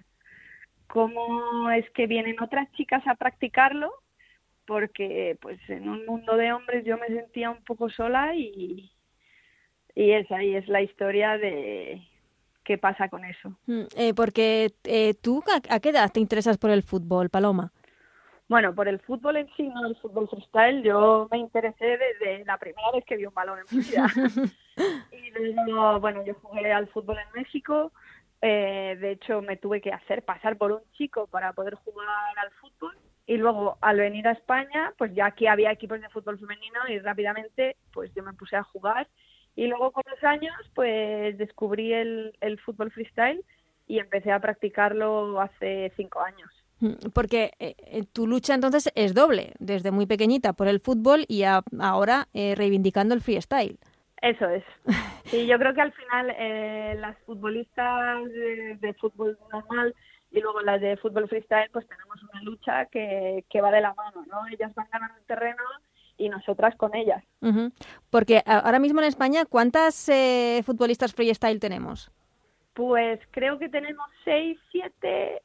[0.87, 3.93] Cómo es que vienen otras chicas a practicarlo,
[4.67, 8.91] porque pues en un mundo de hombres yo me sentía un poco sola y,
[9.95, 12.03] y es ahí, es la historia de
[12.65, 13.49] qué pasa con eso.
[13.67, 17.73] Mm, eh, porque eh, tú, ¿a qué edad te interesas por el fútbol, Paloma?
[18.49, 22.57] Bueno, por el fútbol en sí, no el fútbol freestyle, yo me interesé desde la
[22.57, 24.07] primera vez que vi un balón en mi vida.
[25.13, 27.93] y luego, bueno, yo jugué al fútbol en México,
[28.41, 32.51] eh, de hecho me tuve que hacer pasar por un chico para poder jugar al
[32.53, 32.97] fútbol
[33.27, 36.99] y luego al venir a España, pues ya aquí había equipos de fútbol femenino y
[37.01, 39.09] rápidamente pues yo me puse a jugar
[39.57, 43.45] y luego con los años pues descubrí el, el fútbol freestyle
[43.87, 46.58] y empecé a practicarlo hace cinco años.
[46.81, 51.25] Mm, porque eh, eh, tu lucha entonces es doble, desde muy pequeñita por el fútbol
[51.29, 53.79] y ahora eh, reivindicando el freestyle.
[54.23, 54.65] Eso es.
[55.29, 56.29] Sí, yo creo que al final
[57.03, 58.25] las futbolistas
[58.81, 59.95] de, fútbol normal
[60.31, 63.93] y luego las de fútbol freestyle, pues tenemos una lucha que, que va de la
[63.93, 64.47] mano, ¿no?
[64.51, 65.63] Ellas van ganando el terreno
[66.17, 67.23] y nosotras con ellas.
[68.09, 70.11] Porque ahora mismo en España, ¿cuántas
[70.65, 72.11] futbolistas freestyle tenemos?
[72.73, 75.43] Pues creo que tenemos seis, siete,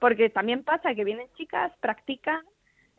[0.00, 2.42] porque también pasa que vienen chicas, practican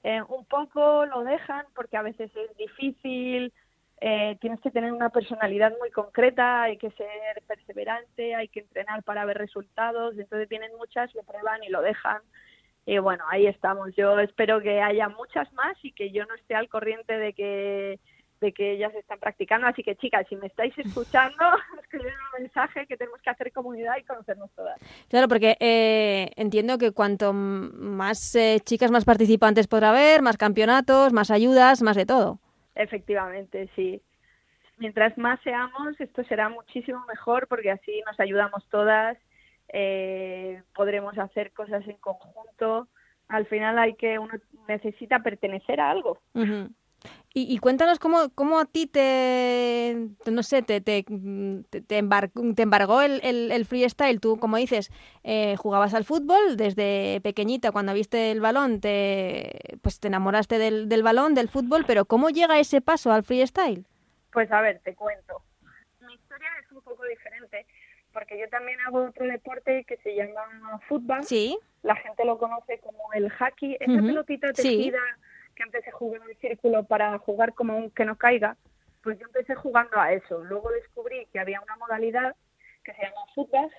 [0.04, 3.52] eh, un poco, lo dejan porque a veces es difícil,
[4.00, 9.04] eh, tienes que tener una personalidad muy concreta, hay que ser perseverante, hay que entrenar
[9.04, 12.22] para ver resultados, entonces vienen muchas, lo prueban y lo dejan.
[12.86, 13.96] Y bueno, ahí estamos.
[13.96, 18.00] Yo espero que haya muchas más y que yo no esté al corriente de que
[18.42, 19.68] de que ellas están practicando.
[19.68, 21.38] Así que, chicas, si me estáis escuchando,
[21.82, 24.80] escribid un mensaje que tenemos que hacer comunidad y conocernos todas.
[25.08, 31.14] Claro, porque eh, entiendo que cuanto más eh, chicas, más participantes podrá haber, más campeonatos,
[31.14, 32.40] más ayudas, más de todo.
[32.76, 34.02] Efectivamente, sí.
[34.78, 39.16] Mientras más seamos, esto será muchísimo mejor porque así nos ayudamos todas,
[39.72, 42.88] eh, podremos hacer cosas en conjunto.
[43.28, 44.34] Al final hay que uno
[44.68, 46.18] necesita pertenecer a algo.
[47.34, 51.06] Y, cuéntanos cómo, cómo a ti te, no sé, te, te,
[51.88, 54.20] te, embargó el, el, freestyle.
[54.20, 54.92] Tú, como dices,
[55.24, 60.90] eh, jugabas al fútbol desde pequeñita, cuando viste el balón, te, pues te enamoraste del,
[60.90, 63.86] del balón, del fútbol, pero ¿cómo llega ese paso al freestyle?
[64.34, 65.42] Pues a ver, te cuento.
[66.02, 67.66] Mi historia es un poco diferente,
[68.12, 71.24] porque yo también hago otro deporte que se llama fútbol.
[71.24, 71.58] Sí.
[71.84, 75.00] La gente lo conoce como el hockey, esa pelotita tejida
[75.62, 78.58] que empecé jugando en círculo para jugar como un que no caiga,
[79.04, 80.44] pues yo empecé jugando a eso.
[80.44, 82.36] Luego descubrí que había una modalidad
[82.84, 83.70] que se llama fútbol,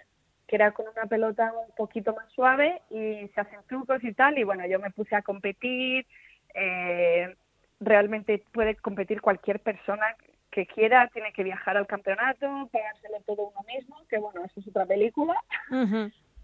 [0.46, 4.38] que era con una pelota un poquito más suave y se hacen trucos y tal.
[4.38, 6.06] Y bueno, yo me puse a competir.
[6.54, 7.34] Eh,
[7.80, 10.06] realmente puede competir cualquier persona
[10.50, 14.68] que quiera, tiene que viajar al campeonato, pagárselo todo uno mismo, que bueno, eso es
[14.68, 15.34] otra película.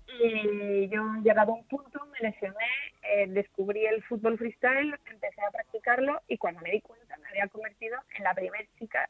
[0.09, 2.66] Y yo, llegado a un punto, me lesioné,
[3.02, 7.48] eh, descubrí el fútbol freestyle, empecé a practicarlo y cuando me di cuenta me había
[7.48, 9.09] convertido en la primera chica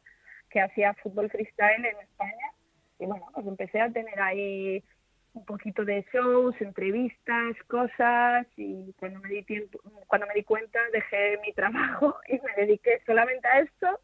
[0.51, 2.53] que hacía fútbol freestyle en España.
[2.99, 4.82] Y bueno, pues empecé a tener ahí
[5.34, 9.78] un poquito de shows, entrevistas, cosas y cuando me di tiempo,
[10.09, 14.01] cuando me di cuenta dejé mi trabajo y me dediqué solamente a esto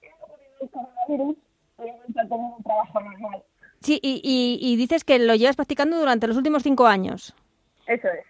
[0.00, 0.06] y
[0.64, 1.36] el coronavirus
[1.78, 3.44] y un trabajo normal.
[3.84, 7.36] Sí, y, y, y, dices que lo llevas practicando durante los últimos cinco años.
[7.86, 8.24] Eso es.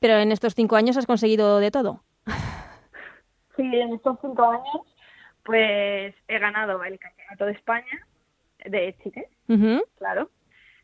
[0.00, 2.02] Pero en estos cinco años has conseguido de todo.
[3.56, 4.96] Sí, en estos cinco años
[5.46, 8.06] pues he ganado el Campeonato de España
[8.64, 9.28] de Chile,
[9.96, 10.28] claro.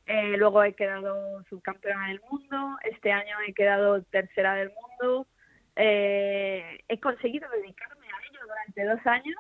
[0.07, 2.77] Eh, luego he quedado subcampeona del mundo.
[2.85, 5.27] Este año he quedado tercera del mundo.
[5.75, 9.37] Eh, he conseguido dedicarme a ello durante dos años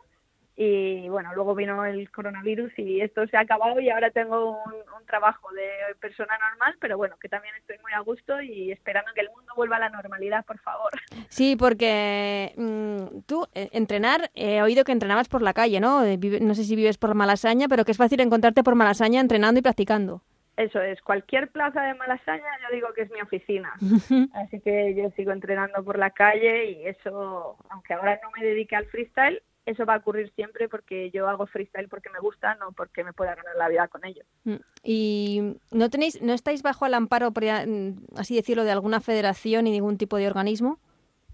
[0.54, 4.72] y bueno, luego vino el coronavirus y esto se ha acabado y ahora tengo un,
[5.06, 9.20] trabajo de persona normal, pero bueno, que también estoy muy a gusto y esperando que
[9.20, 10.90] el mundo vuelva a la normalidad, por favor.
[11.28, 16.02] Sí, porque mm, tú, eh, entrenar, he oído que entrenabas por la calle, ¿no?
[16.02, 19.58] Eh, no sé si vives por Malasaña, pero que es fácil encontrarte por Malasaña entrenando
[19.58, 20.22] y practicando.
[20.56, 23.74] Eso es, cualquier plaza de Malasaña yo digo que es mi oficina.
[24.34, 28.76] Así que yo sigo entrenando por la calle y eso, aunque ahora no me dedique
[28.76, 32.72] al freestyle, eso va a ocurrir siempre porque yo hago freestyle porque me gusta, no
[32.72, 34.24] porque me pueda ganar la vida con ello.
[34.44, 34.56] Mm.
[34.82, 39.70] ¿Y no tenéis, no estáis bajo el amparo, mm, así decirlo, de alguna federación y
[39.70, 40.78] ningún tipo de organismo?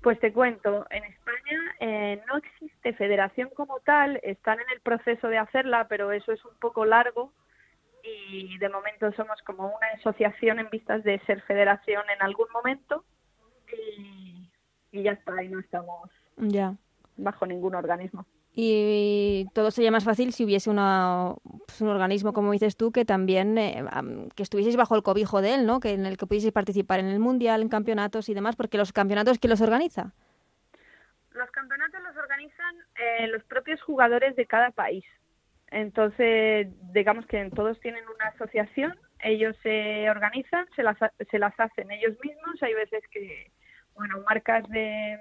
[0.02, 5.28] Pues te cuento, en España eh, no existe federación como tal, están en el proceso
[5.28, 7.32] de hacerla, pero eso es un poco largo
[8.02, 13.04] y de momento somos como una asociación en vistas de ser federación en algún momento
[13.98, 14.48] y,
[14.92, 16.08] y ya está, ahí no estamos.
[16.36, 16.74] Ya
[17.18, 18.26] bajo ningún organismo.
[18.54, 21.34] Y todo sería más fácil si hubiese una,
[21.66, 23.84] pues, un organismo, como dices tú, que también eh,
[24.34, 25.80] que estuvieseis bajo el cobijo de él, ¿no?
[25.80, 28.92] Que en el que pudieseis participar en el mundial, en campeonatos y demás, porque los
[28.92, 30.12] campeonatos quién los organiza.
[31.32, 35.04] Los campeonatos los organizan eh, los propios jugadores de cada país.
[35.70, 40.96] Entonces, digamos que todos tienen una asociación, ellos se organizan, se las,
[41.30, 42.62] se las hacen ellos mismos.
[42.62, 43.52] Hay veces que,
[43.94, 45.18] bueno, marcas de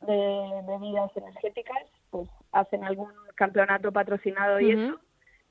[0.00, 5.00] de bebidas energéticas, pues hacen algún campeonato patrocinado y eso.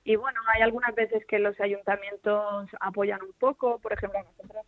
[0.04, 4.66] Y bueno, hay algunas veces que los ayuntamientos apoyan un poco, por ejemplo, nosotros,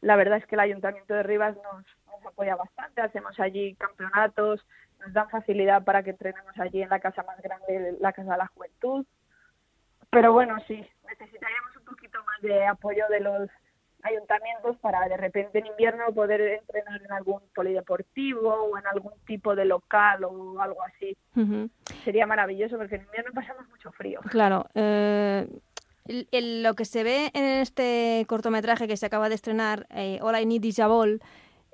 [0.00, 4.64] la verdad es que el ayuntamiento de Rivas nos, nos apoya bastante, hacemos allí campeonatos,
[5.00, 8.38] nos dan facilidad para que entrenemos allí en la casa más grande, la Casa de
[8.38, 9.06] la Juventud.
[10.10, 13.50] Pero bueno, sí, necesitaríamos un poquito más de apoyo de los
[14.02, 19.54] ayuntamientos para de repente en invierno poder entrenar en algún polideportivo o en algún tipo
[19.56, 21.16] de local o algo así.
[22.04, 24.20] Sería maravilloso porque en invierno pasamos mucho frío.
[24.30, 24.66] Claro.
[24.74, 25.46] Eh,
[26.32, 30.46] lo que se ve en este cortometraje que se acaba de estrenar, eh, All I
[30.46, 31.20] Need Is a Ball,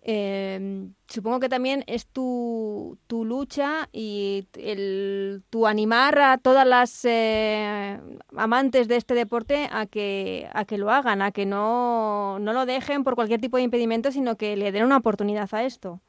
[0.06, 7.06] eh, supongo que también es tu, tu lucha y el, tu animar a todas las
[7.06, 7.98] eh,
[8.36, 12.66] amantes de este deporte a que, a que lo hagan, a que no, no lo
[12.66, 16.00] dejen por cualquier tipo de impedimento, sino que le den una oportunidad a esto.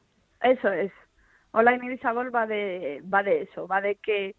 [0.42, 0.92] Eso es.
[1.52, 4.36] Hola Isabel va de, va de eso, va de que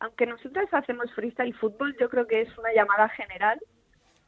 [0.00, 3.58] aunque nosotros hacemos freestyle fútbol, yo creo que es una llamada general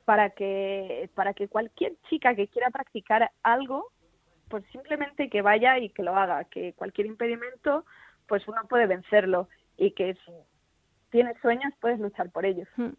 [0.07, 3.93] para que, para que cualquier chica que quiera practicar algo
[4.51, 7.86] pues simplemente que vaya y que lo haga, que cualquier impedimento,
[8.26, 9.48] pues uno puede vencerlo
[9.78, 10.32] y que si
[11.11, 12.68] tienes sueños puedes luchar por ellos.
[12.76, 12.90] Hmm.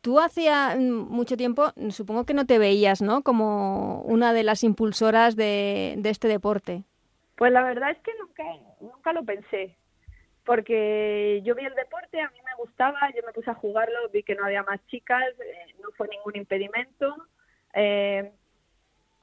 [0.00, 3.22] Tú hacía mucho tiempo, supongo que no te veías, ¿no?
[3.22, 6.84] Como una de las impulsoras de, de este deporte.
[7.36, 8.44] Pues la verdad es que nunca,
[8.80, 9.76] nunca lo pensé,
[10.44, 14.22] porque yo vi el deporte, a mí me gustaba, yo me puse a jugarlo, vi
[14.22, 17.16] que no había más chicas, eh, no fue ningún impedimento.
[17.72, 18.30] Eh,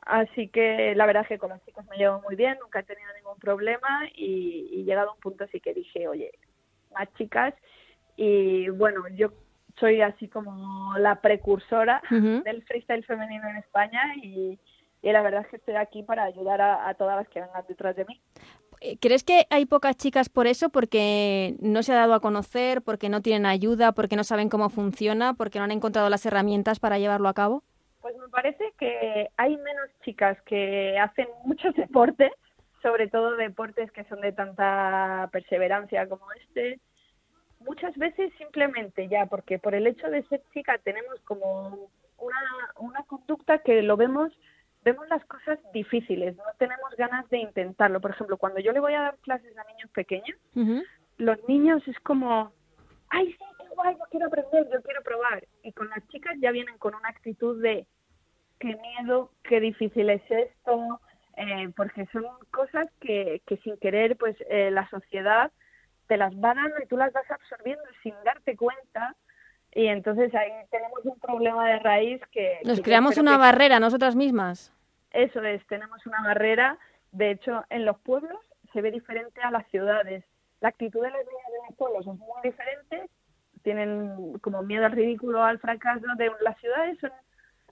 [0.02, 2.84] Así que la verdad es que con los chicos me llevo muy bien, nunca he
[2.84, 6.32] tenido ningún problema y, y llegado a un punto sí que dije, oye,
[6.94, 7.54] más chicas.
[8.16, 9.32] Y bueno, yo
[9.80, 14.60] soy así como la precursora del freestyle femenino en España y,
[15.02, 18.06] la verdad es que estoy aquí para ayudar a, todas las que vengan detrás de
[18.06, 18.22] mí.
[18.82, 20.70] Eh, ¿Crees que hay pocas chicas por eso?
[20.70, 24.70] Porque no se ha dado a conocer, porque no tienen ayuda, porque no saben cómo
[24.70, 27.64] funciona, porque no han encontrado las herramientas para llevarlo a cabo?
[28.02, 32.32] Pues me parece que hay menos chicas que hacen muchos deportes,
[32.82, 36.80] sobre todo deportes que son de tanta perseverancia como este.
[37.60, 42.42] Muchas veces simplemente ya, porque por el hecho de ser chica tenemos como una,
[42.80, 44.32] una conducta que lo vemos,
[44.84, 48.02] vemos las cosas difíciles, no tenemos ganas de intentarlo.
[48.02, 50.38] Por ejemplo, cuando yo le voy a dar clases a niños pequeños,
[51.18, 52.52] los niños es como,
[53.10, 55.44] ay, sí, guay, yo quiero aprender, yo quiero probar.
[55.64, 57.86] Y con las chicas ya vienen con una actitud de,
[58.60, 61.02] qué miedo, qué difícil es esto,
[61.38, 65.52] eh, porque son cosas que, que sin querer, pues eh, la sociedad
[66.08, 69.16] te las va dando y tú las vas absorbiendo sin darte cuenta.
[69.74, 72.60] Y entonces ahí tenemos un problema de raíz que...
[72.66, 74.74] Nos creamos una barrera nosotras mismas.
[75.12, 76.78] Eso es, tenemos una barrera.
[77.12, 78.40] De hecho, en los pueblos
[78.74, 80.24] se ve diferente a las ciudades.
[80.60, 83.10] La actitud de las niñas de los pueblos es muy diferente.
[83.64, 86.06] Tienen como miedo al ridículo, al fracaso.
[86.18, 87.12] De las ciudades son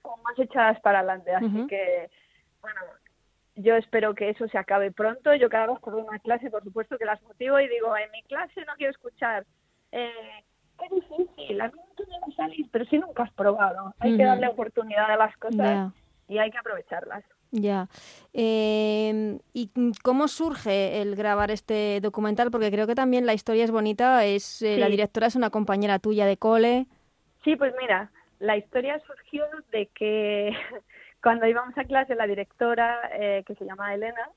[0.02, 1.34] como más echadas para adelante.
[1.34, 2.10] Así que,
[2.60, 2.80] bueno,
[3.56, 5.34] yo espero que eso se acabe pronto.
[5.34, 8.10] Yo cada vez que doy una clase, por supuesto que las motivo y digo, en
[8.10, 9.46] mi clase no quiero escuchar...
[9.92, 10.44] Eh,
[10.80, 13.94] qué difícil, a mí no me va a salir, pero si nunca has probado.
[13.98, 15.92] Hay que darle oportunidad a las cosas
[16.28, 17.24] y hay que aprovecharlas.
[17.52, 17.88] Ya.
[18.32, 19.70] Eh, ¿Y
[20.02, 22.50] cómo surge el grabar este documental?
[22.50, 24.24] Porque creo que también la historia es bonita.
[24.24, 26.86] Es eh, La directora es una compañera tuya de cole.
[27.44, 30.52] Sí, pues mira, la historia surgió de que
[31.22, 34.30] cuando íbamos a clase, la directora, eh, que se llama Elena,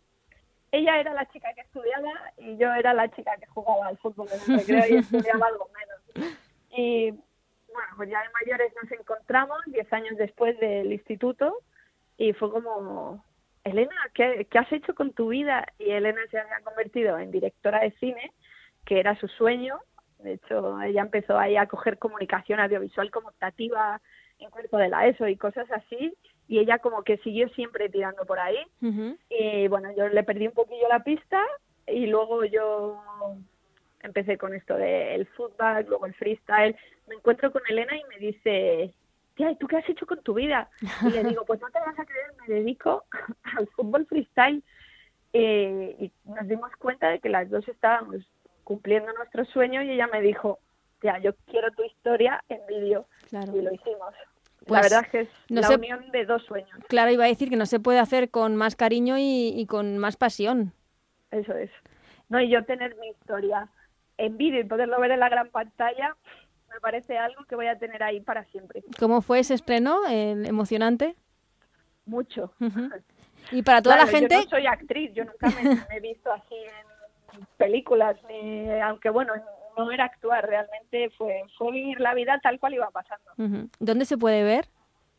[0.71, 4.27] ella era la chica que estudiaba y yo era la chica que jugaba al fútbol
[4.33, 6.33] en el recreo y estudiaba algo menos.
[6.75, 11.59] Y bueno, pues ya de mayores nos encontramos, diez años después del instituto,
[12.17, 13.23] y fue como,
[13.63, 15.65] Elena, ¿qué, has hecho con tu vida?
[15.79, 18.31] Y Elena se había convertido en directora de cine,
[18.85, 19.79] que era su sueño.
[20.19, 24.01] De hecho, ella empezó ahí a coger comunicación audiovisual como optativa
[24.39, 26.13] en cuerpo de la ESO y cosas así.
[26.47, 28.59] Y ella como que siguió siempre tirando por ahí.
[29.29, 31.41] Y bueno, yo le perdí un poquillo la pista
[31.87, 33.01] y luego yo
[34.01, 36.75] empecé con esto del fútbol, luego el freestyle.
[37.07, 38.93] Me encuentro con Elena y me dice,
[39.35, 40.69] tía, ¿y tú qué has hecho con tu vida?
[41.01, 43.05] Y le digo, pues no te vas a creer, me dedico
[43.57, 44.63] al fútbol freestyle.
[45.33, 48.17] Eh, y nos dimos cuenta de que las dos estábamos
[48.63, 50.59] cumpliendo nuestro sueño y ella me dijo,
[50.99, 53.07] tía, yo quiero tu historia en vídeo.
[53.31, 54.13] Y lo hicimos.
[54.61, 56.77] la pues verdad es que es la unión de dos sueños.
[56.87, 59.97] Claro, iba a decir que no se puede hacer con más cariño y, y con
[59.97, 60.73] más pasión.
[61.31, 61.71] Eso es.
[62.29, 63.69] No, y yo tener mi historia
[64.17, 66.15] en vídeo y poderlo ver en la gran pantalla,
[66.73, 68.83] me parece algo que voy a tener ahí para siempre.
[68.99, 70.01] ¿Cómo fue ese estreno?
[70.07, 71.15] ¿Emocionante?
[72.05, 72.53] Mucho.
[73.51, 74.35] Y para toda la gente...
[74.35, 78.15] Yo no soy actriz, yo nunca me, he visto así en películas,
[78.83, 79.33] aunque bueno,
[79.77, 83.67] no era actuar, realmente fue, fue vivir la vida tal cual iba pasando.
[83.79, 84.67] ¿Dónde se puede ver?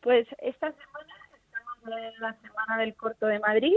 [0.01, 3.75] Pues esta semana estamos en la Semana del Corto de Madrid,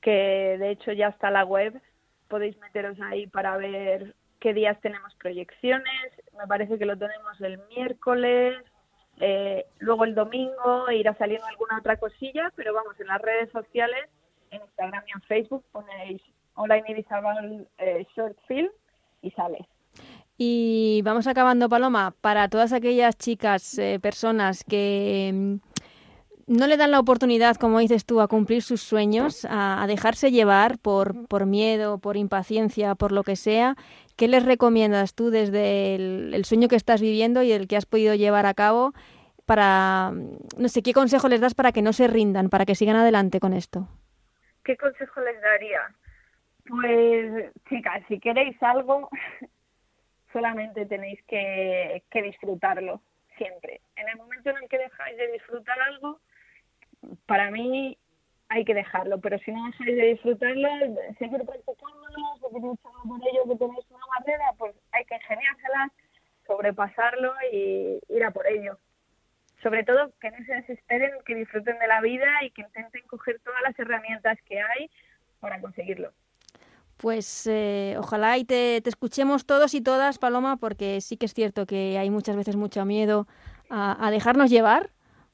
[0.00, 1.80] que de hecho ya está la web,
[2.28, 6.12] podéis meteros ahí para ver qué días tenemos proyecciones.
[6.38, 8.56] Me parece que lo tenemos el miércoles,
[9.20, 14.08] eh, luego el domingo irá saliendo alguna otra cosilla, pero vamos, en las redes sociales,
[14.50, 16.22] en Instagram y en Facebook ponéis
[16.54, 18.70] Online Irizabal eh, Short Film
[19.22, 19.68] y sale.
[20.36, 25.54] Y vamos acabando, Paloma, para todas aquellas chicas, eh, personas que mm,
[26.46, 30.78] no le dan la oportunidad, como dices tú, a cumplir sus sueños, a, dejarse llevar
[30.78, 33.76] por, por, miedo, por impaciencia, por lo que sea,
[34.16, 38.14] ¿qué les recomiendas tú desde el, sueño que estás viviendo y el que has podido
[38.14, 38.92] llevar a cabo
[39.46, 42.96] para, no sé, qué consejo les das para que no se rindan, para que sigan
[42.96, 43.88] adelante con esto?
[44.64, 45.80] ¿Qué consejo les daría?
[46.66, 49.10] Pues, chicas, si queréis algo,
[50.32, 53.02] solamente tenéis que, que disfrutarlo,
[53.36, 53.80] siempre.
[53.96, 56.20] En el momento en el que dejáis de disfrutar algo,
[57.26, 57.98] para mí
[58.48, 60.68] hay que dejarlo, pero si no dejáis de disfrutarlo,
[61.18, 65.92] seguir practicándolo, seguir luchando por ello, que tenéis una barrera, pues hay que ingeniársela,
[66.46, 68.78] sobrepasarlo y ir a por ello.
[69.62, 73.40] Sobre todo que no se desesperen, que disfruten de la vida y que intenten coger
[73.42, 74.90] todas las herramientas que hay
[75.40, 76.12] para conseguirlo.
[76.98, 81.34] Pues eh, ojalá y te, te, escuchemos todos y todas, Paloma, porque sí que es
[81.34, 83.26] cierto que hay muchas veces mucho miedo
[83.68, 84.90] a, a dejarnos llevar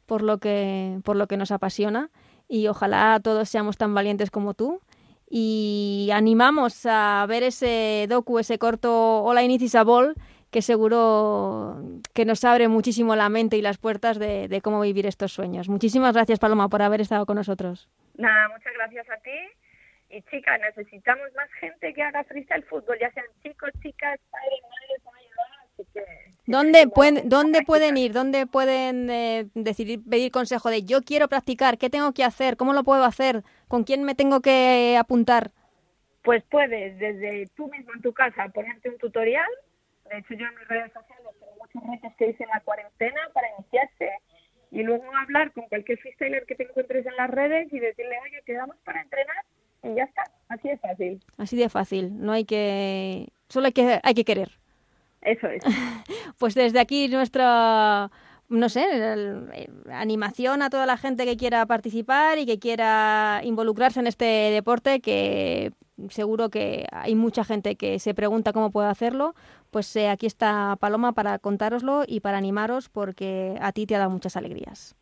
[0.07, 2.11] por lo que, por lo que nos apasiona
[2.51, 4.81] y ojalá todos seamos tan valientes como tú.
[5.31, 10.17] Y animamos a ver ese docu, ese corto Hola Sabol,
[10.51, 11.81] que seguro
[12.13, 15.69] que nos abre muchísimo la mente y las puertas de, de cómo vivir estos sueños.
[15.69, 17.89] Muchísimas gracias, Paloma, por haber estado con nosotros.
[18.17, 19.31] Nada, muchas gracias a ti.
[20.11, 25.05] Y chicas, necesitamos más gente que haga freestyle fútbol, ya sean chicos, chicas, padres, madres,
[25.81, 28.13] así que ¿Dónde pueden, ¿Dónde pueden ir?
[28.13, 31.79] ¿Dónde pueden eh, decidir, pedir consejo de yo quiero practicar?
[31.79, 32.57] ¿Qué tengo que hacer?
[32.57, 33.45] ¿Cómo lo puedo hacer?
[33.69, 35.53] ¿Con quién me tengo que apuntar?
[36.23, 39.49] Pues puedes desde tú mismo en tu casa ponerte un tutorial.
[40.11, 43.21] De hecho, yo en mis redes sociales tengo muchos retos que hice en la cuarentena
[43.33, 44.11] para iniciarse
[44.73, 48.43] y luego hablar con cualquier freestyler que te encuentres en las redes y decirle, oye,
[48.45, 49.45] quedamos para entrenar
[49.85, 50.25] y ya está.
[50.49, 51.21] Así de fácil.
[51.39, 52.21] Así de fácil.
[52.21, 53.29] No hay que...
[53.49, 54.60] Solo hay que, hay que querer.
[55.23, 55.63] Eso es.
[56.39, 58.11] pues desde aquí nuestra,
[58.49, 58.85] no sé,
[59.91, 65.01] animación a toda la gente que quiera participar y que quiera involucrarse en este deporte
[65.01, 65.73] que
[66.09, 69.35] seguro que hay mucha gente que se pregunta cómo puedo hacerlo,
[69.71, 73.99] pues eh, aquí está Paloma para contároslo y para animaros porque a ti te ha
[73.99, 74.97] dado muchas alegrías.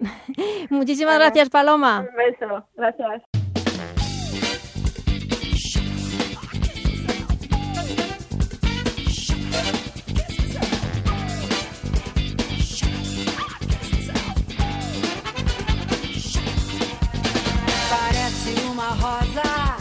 [0.70, 2.00] Muchísimas gracias, Paloma.
[2.00, 3.43] Un beso, gracias.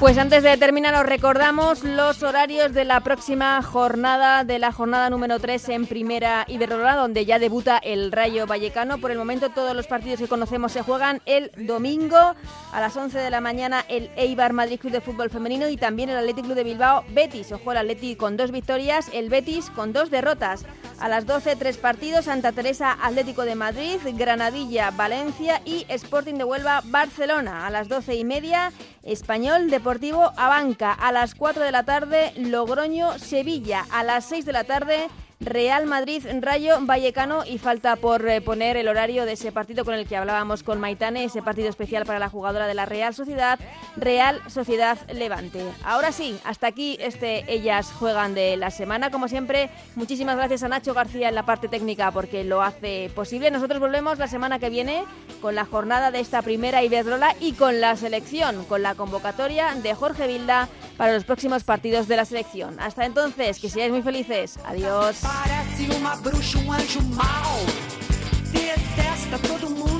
[0.03, 5.09] Pues antes de terminar os recordamos los horarios de la próxima jornada, de la jornada
[5.09, 8.97] número 3 en Primera Iberdrola, donde ya debuta el Rayo Vallecano.
[8.97, 13.17] Por el momento todos los partidos que conocemos se juegan el domingo a las 11
[13.17, 16.55] de la mañana el Eibar Madrid Club de Fútbol Femenino y también el Athletic Club
[16.55, 17.53] de Bilbao Betis.
[17.53, 20.65] Ojo el Athletic con dos victorias, el Betis con dos derrotas.
[20.99, 26.43] A las 12 tres partidos, Santa Teresa Atlético de Madrid, Granadilla Valencia y Sporting de
[26.43, 27.67] Huelva Barcelona.
[27.67, 28.71] A las 12 y media
[29.03, 30.93] Español Deportivo Abanca.
[30.93, 33.85] A las 4 de la tarde, Logroño Sevilla.
[33.91, 35.09] A las 6 de la tarde,
[35.43, 39.93] Real Madrid, Rayo Vallecano y falta por eh, poner el horario de ese partido con
[39.93, 43.59] el que hablábamos con Maitane, ese partido especial para la jugadora de la Real Sociedad,
[43.97, 45.63] Real Sociedad Levante.
[45.83, 49.11] Ahora sí, hasta aquí este Ellas Juegan de la semana.
[49.11, 53.51] Como siempre, muchísimas gracias a Nacho García en la parte técnica porque lo hace posible.
[53.51, 55.03] Nosotros volvemos la semana que viene
[55.41, 59.93] con la jornada de esta primera Iberdrola y con la selección, con la convocatoria de
[59.93, 62.79] Jorge Vilda para los próximos partidos de la selección.
[62.79, 64.59] Hasta entonces, que seáis muy felices.
[64.65, 65.21] Adiós.
[65.33, 67.57] Parece uma bruxa, um anjo mau.
[68.51, 69.92] Detesta todo mundo